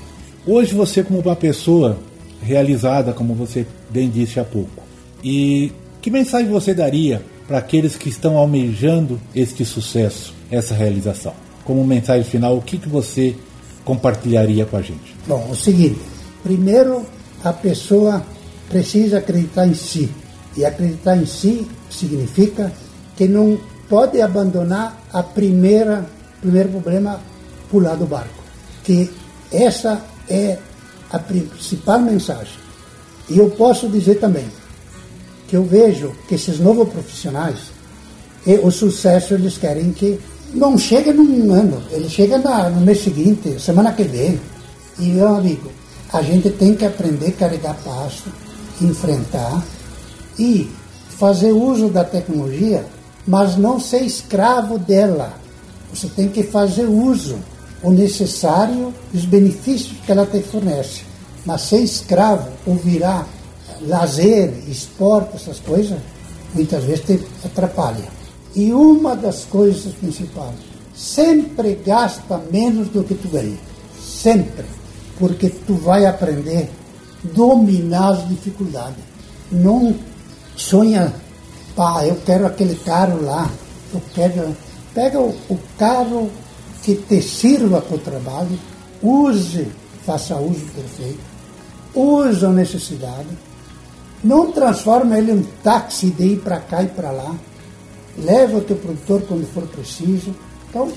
Hoje 0.47 0.73
você 0.73 1.03
como 1.03 1.19
uma 1.19 1.35
pessoa 1.35 1.97
realizada, 2.41 3.11
como 3.11 3.33
você 3.33 3.65
bem 3.89 4.09
disse 4.09 4.39
há 4.39 4.45
pouco. 4.45 4.81
E 5.21 5.73
que 6.01 6.09
mensagem 6.09 6.49
você 6.49 6.73
daria 6.73 7.21
para 7.47 7.57
aqueles 7.57 7.97
que 7.97 8.07
estão 8.07 8.37
almejando 8.37 9.19
este 9.35 9.65
sucesso, 9.65 10.33
essa 10.49 10.73
realização? 10.73 11.33
Como 11.65 11.85
mensagem 11.85 12.23
final, 12.23 12.57
o 12.57 12.61
que, 12.61 12.77
que 12.77 12.87
você 12.89 13.35
compartilharia 13.85 14.65
com 14.65 14.77
a 14.77 14.81
gente? 14.81 15.15
Bom, 15.27 15.47
o 15.49 15.55
seguinte: 15.55 15.99
primeiro, 16.43 17.05
a 17.43 17.53
pessoa 17.53 18.23
precisa 18.69 19.17
acreditar 19.17 19.67
em 19.67 19.73
si. 19.73 20.09
E 20.55 20.65
acreditar 20.65 21.15
em 21.15 21.25
si 21.25 21.67
significa 21.89 22.71
que 23.15 23.27
não 23.27 23.57
pode 23.87 24.21
abandonar 24.21 24.97
a 25.13 25.23
primeira 25.23 26.05
primeiro 26.41 26.69
problema 26.69 27.21
pular 27.69 27.95
do 27.95 28.05
barco. 28.05 28.43
Que 28.83 29.09
essa 29.51 30.01
é 30.27 30.57
a 31.11 31.19
principal 31.19 31.99
mensagem. 31.99 32.59
E 33.29 33.37
eu 33.37 33.49
posso 33.51 33.87
dizer 33.87 34.15
também 34.15 34.45
que 35.47 35.55
eu 35.55 35.63
vejo 35.63 36.13
que 36.27 36.35
esses 36.35 36.59
novos 36.59 36.89
profissionais, 36.89 37.71
e 38.45 38.55
o 38.55 38.71
sucesso 38.71 39.33
eles 39.33 39.57
querem 39.57 39.91
que 39.93 40.19
não 40.53 40.77
chegue 40.77 41.11
num 41.13 41.53
ano, 41.53 41.81
ele 41.91 42.09
chega 42.09 42.37
na, 42.37 42.69
no 42.69 42.81
mês 42.81 43.03
seguinte, 43.03 43.59
semana 43.59 43.93
que 43.93 44.03
vem. 44.03 44.39
E, 44.99 45.03
meu 45.03 45.35
amigo, 45.35 45.71
a 46.11 46.21
gente 46.21 46.49
tem 46.51 46.75
que 46.75 46.85
aprender 46.85 47.29
a 47.29 47.31
carregar 47.31 47.75
passo, 47.83 48.29
enfrentar 48.81 49.63
e 50.37 50.69
fazer 51.17 51.51
uso 51.51 51.89
da 51.89 52.03
tecnologia, 52.03 52.85
mas 53.25 53.55
não 53.57 53.79
ser 53.79 54.01
escravo 54.01 54.77
dela. 54.77 55.33
Você 55.93 56.07
tem 56.07 56.27
que 56.27 56.43
fazer 56.43 56.85
uso 56.85 57.37
o 57.83 57.91
necessário 57.91 58.93
os 59.13 59.25
benefícios 59.25 59.97
que 60.05 60.11
ela 60.11 60.25
te 60.25 60.41
fornece. 60.41 61.01
Mas 61.45 61.61
ser 61.61 61.79
escravo 61.79 62.49
ou 62.65 62.75
virar 62.75 63.27
lazer, 63.81 64.53
esporte, 64.67 65.35
essas 65.35 65.59
coisas, 65.59 65.97
muitas 66.53 66.83
vezes 66.83 67.05
te 67.05 67.19
atrapalha. 67.43 68.20
E 68.55 68.73
uma 68.73 69.15
das 69.15 69.45
coisas 69.45 69.93
principais, 69.93 70.55
sempre 70.93 71.75
gasta 71.85 72.41
menos 72.51 72.89
do 72.89 73.03
que 73.03 73.15
tu 73.15 73.29
ganha. 73.29 73.57
Sempre. 73.99 74.65
Porque 75.17 75.49
tu 75.49 75.75
vai 75.75 76.05
aprender 76.05 76.69
a 77.23 77.27
dominar 77.33 78.11
as 78.11 78.27
dificuldades. 78.27 79.03
Não 79.51 79.95
sonha, 80.55 81.13
pá, 81.75 82.05
eu 82.05 82.17
quero 82.25 82.45
aquele 82.45 82.75
carro 82.75 83.23
lá, 83.23 83.49
eu 83.93 84.01
quero. 84.13 84.55
Pega 84.93 85.19
o, 85.19 85.59
carro 85.77 86.29
que 86.83 86.95
te 86.95 87.21
sirva 87.21 87.79
para 87.81 87.95
o 87.95 87.99
trabalho, 87.99 88.59
use, 89.01 89.67
faça 90.05 90.35
uso 90.35 90.65
perfeito, 90.75 91.19
use 91.95 92.45
a 92.45 92.49
necessidade, 92.49 93.29
não 94.21 94.51
transforma 94.51 95.17
ele 95.17 95.31
em 95.31 95.43
táxi 95.63 96.09
de 96.09 96.23
ir 96.33 96.39
para 96.39 96.59
cá 96.59 96.83
e 96.83 96.87
para 96.87 97.11
lá, 97.11 97.33
leva 98.17 98.57
o 98.57 98.61
teu 98.61 98.75
produtor 98.75 99.21
quando 99.27 99.45
for 99.53 99.63
preciso. 99.67 100.35
Então, 100.69 100.91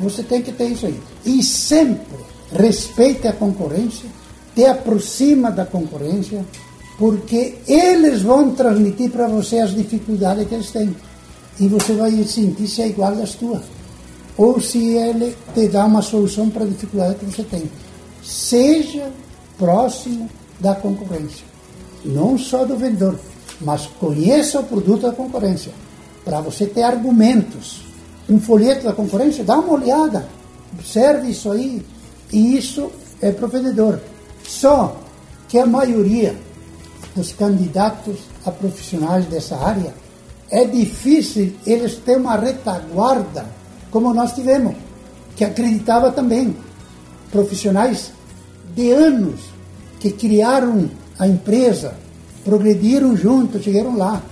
Você 0.00 0.22
tem 0.22 0.40
que 0.40 0.50
ter 0.50 0.68
isso 0.68 0.86
aí. 0.86 0.98
E 1.26 1.42
sempre 1.42 2.16
respeite 2.52 3.28
a 3.28 3.32
concorrência, 3.32 4.08
te 4.54 4.64
aproxima 4.64 5.50
da 5.50 5.66
concorrência, 5.66 6.44
porque 6.98 7.56
eles 7.66 8.22
vão 8.22 8.54
transmitir 8.54 9.10
para 9.10 9.28
você 9.28 9.58
as 9.58 9.74
dificuldades 9.74 10.48
que 10.48 10.54
eles 10.54 10.70
têm. 10.70 10.96
E 11.58 11.68
você 11.68 11.92
vai 11.92 12.10
sentir 12.24 12.66
se 12.66 12.80
é 12.82 12.88
igual 12.88 13.12
às 13.22 13.34
tuas. 13.34 13.62
Ou 14.36 14.58
se 14.60 14.96
ele 14.96 15.36
te 15.54 15.68
dá 15.68 15.84
uma 15.84 16.00
solução 16.00 16.48
para 16.48 16.64
a 16.64 16.68
dificuldade 16.68 17.16
que 17.16 17.26
você 17.26 17.42
tem. 17.42 17.70
Seja 18.22 19.10
próximo 19.58 20.28
da 20.58 20.74
concorrência. 20.74 21.44
Não 22.02 22.38
só 22.38 22.64
do 22.64 22.76
vendedor, 22.76 23.18
mas 23.60 23.86
conheça 24.00 24.60
o 24.60 24.64
produto 24.64 25.02
da 25.02 25.12
concorrência. 25.12 25.72
Para 26.24 26.40
você 26.40 26.66
ter 26.66 26.82
argumentos. 26.82 27.82
Um 28.28 28.40
folheto 28.40 28.84
da 28.84 28.92
concorrência, 28.92 29.42
dá 29.44 29.58
uma 29.58 29.74
olhada. 29.74 30.28
Observe 30.72 31.30
isso 31.30 31.50
aí. 31.50 31.84
E 32.32 32.56
isso 32.56 32.90
é 33.20 33.30
vendedor. 33.30 34.00
Só 34.44 34.96
que 35.48 35.58
a 35.58 35.66
maioria 35.66 36.36
dos 37.14 37.32
candidatos 37.32 38.18
a 38.44 38.50
profissionais 38.50 39.26
dessa 39.26 39.56
área 39.56 39.92
é 40.50 40.64
difícil 40.64 41.52
eles 41.66 41.96
terem 41.96 42.22
uma 42.22 42.36
retaguarda 42.36 43.46
como 43.90 44.14
nós 44.14 44.32
tivemos, 44.32 44.74
que 45.36 45.44
acreditava 45.44 46.12
também. 46.12 46.56
Profissionais 47.30 48.12
de 48.74 48.90
anos 48.90 49.40
que 49.98 50.10
criaram 50.10 50.88
a 51.18 51.26
empresa, 51.26 51.94
progrediram 52.44 53.16
juntos, 53.16 53.62
chegaram 53.62 53.96
lá. 53.96 54.22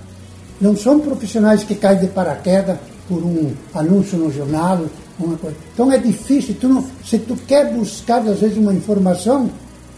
Não 0.59 0.75
são 0.75 0.99
profissionais 0.99 1.63
que 1.63 1.75
caem 1.75 1.99
de 1.99 2.07
paraquedas 2.07 2.77
por 3.07 3.23
um 3.23 3.53
anúncio 3.73 4.17
no 4.17 4.31
jornal, 4.31 4.85
uma 5.19 5.37
coisa. 5.37 5.55
Então 5.73 5.91
é 5.91 5.97
difícil, 5.97 6.55
tu 6.59 6.67
não, 6.67 6.85
se 7.03 7.17
tu 7.19 7.35
quer 7.47 7.73
buscar 7.73 8.19
às 8.19 8.39
vezes 8.39 8.57
uma 8.57 8.73
informação, 8.73 9.49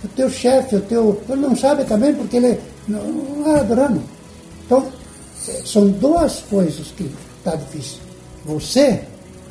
o 0.03 0.07
teu 0.09 0.29
chefe, 0.29 0.75
o 0.75 0.81
teu, 0.81 1.21
ele 1.29 1.41
não 1.41 1.55
sabe 1.55 1.83
também 1.85 2.13
porque 2.13 2.37
ele 2.37 2.59
não, 2.87 3.03
não 3.03 3.55
é 3.55 3.59
adorando. 3.59 4.01
Então, 4.65 4.87
é, 5.47 5.61
são 5.65 5.87
duas 5.87 6.39
coisas 6.49 6.87
que 6.95 7.09
está 7.39 7.55
difícil. 7.55 7.99
Você 8.45 9.01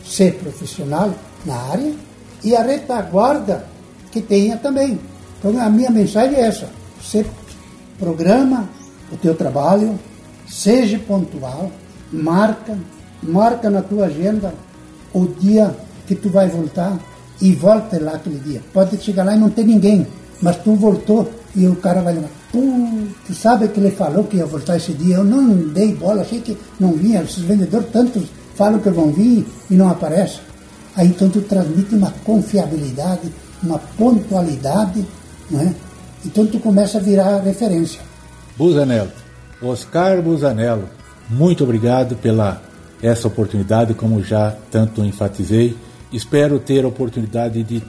ser 0.05 0.35
profissional 0.35 1.13
na 1.45 1.55
área 1.55 1.93
e 2.43 2.57
a 2.57 2.63
retaguarda 2.63 3.67
que 4.11 4.21
tenha 4.21 4.57
também. 4.57 4.99
Então 5.39 5.59
a 5.61 5.69
minha 5.69 5.91
mensagem 5.91 6.37
é 6.37 6.47
essa. 6.47 6.69
Você 7.01 7.25
programa 7.99 8.69
o 9.13 9.17
teu 9.17 9.35
trabalho, 9.35 9.99
seja 10.51 10.99
pontual, 10.99 11.71
marca, 12.13 12.77
marca 13.23 13.71
na 13.71 13.83
tua 13.83 14.07
agenda 14.07 14.53
o 15.15 15.27
dia 15.27 15.75
que 16.07 16.15
tu 16.15 16.29
vai 16.29 16.49
voltar 16.49 16.99
e 17.41 17.53
volta 17.53 18.03
lá 18.03 18.13
aquele 18.13 18.39
dia. 18.41 18.61
Pode 18.73 18.97
chegar 18.99 19.25
lá 19.25 19.37
e 19.37 19.39
não 19.39 19.51
ter 19.51 19.65
ninguém, 19.65 20.07
mas 20.43 20.57
tu 20.57 20.75
voltou 20.75 21.31
e 21.55 21.67
o 21.67 21.77
cara 21.77 22.03
vai 22.03 22.15
lembrar. 22.15 22.31
Tu 22.53 23.35
sabe 23.35 23.69
que 23.69 23.79
ele 23.79 23.93
falou 23.93 24.25
que 24.25 24.37
ia 24.37 24.47
voltar 24.47 24.77
esse 24.77 24.93
dia? 24.93 25.17
Eu 25.17 25.25
não 25.25 25.69
dei 25.69 25.95
bola, 25.95 26.23
achei 26.23 26.41
que 26.41 26.57
não 26.79 26.93
vinha. 26.93 27.23
Esses 27.23 27.45
vendedores 27.45 27.89
tantos 27.93 28.25
falam 28.57 28.81
que 28.81 28.91
vão 28.91 29.13
vir 29.13 29.47
e 29.71 29.75
não 29.75 29.89
aparecem. 29.89 30.41
Aí 30.97 31.07
então 31.07 31.29
tu 31.31 31.41
transmite 31.43 31.95
uma 31.95 32.13
confiabilidade, 32.25 33.33
uma 33.63 33.79
pontualidade, 33.97 35.07
não 35.49 35.61
é? 35.61 35.73
Então 36.27 36.45
tu 36.47 36.59
começa 36.59 36.99
a 36.99 37.01
virar 37.01 37.39
referência. 37.39 38.01
Busanello, 38.59 39.11
Oscar 39.63 40.23
Busanello, 40.23 40.85
muito 41.29 41.65
obrigado 41.65 42.17
pela 42.17 42.61
essa 43.03 43.29
oportunidade, 43.29 43.95
como 43.95 44.23
já 44.23 44.55
tanto 44.71 45.05
enfatizei. 45.05 45.77
Espero 46.13 46.59
ter 46.59 46.85
a 46.85 46.89
oportunidade 46.89 47.63
de 47.63 47.83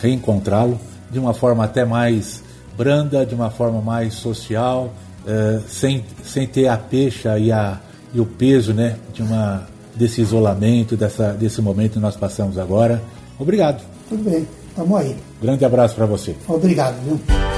reencontrá-lo 0.00 0.78
de 1.10 1.18
uma 1.18 1.34
forma 1.34 1.64
até 1.64 1.84
mais 1.84 2.42
branda, 2.76 3.26
de 3.26 3.34
uma 3.34 3.50
forma 3.50 3.80
mais 3.80 4.14
social, 4.14 4.92
uh, 5.24 5.62
sem, 5.68 6.04
sem 6.22 6.46
ter 6.46 6.68
a 6.68 6.76
pecha 6.76 7.38
e, 7.38 7.50
a, 7.50 7.78
e 8.14 8.20
o 8.20 8.26
peso 8.26 8.72
né, 8.72 8.96
de 9.12 9.22
uma, 9.22 9.66
desse 9.94 10.20
isolamento, 10.20 10.96
dessa, 10.96 11.32
desse 11.32 11.60
momento 11.60 11.94
que 11.94 11.98
nós 11.98 12.16
passamos 12.16 12.58
agora. 12.58 13.02
Obrigado. 13.38 13.82
Tudo 14.08 14.22
bem, 14.22 14.46
estamos 14.68 14.98
aí. 14.98 15.16
Grande 15.42 15.64
abraço 15.64 15.94
para 15.94 16.06
você. 16.06 16.34
Obrigado. 16.48 16.96
Viu? 17.04 17.57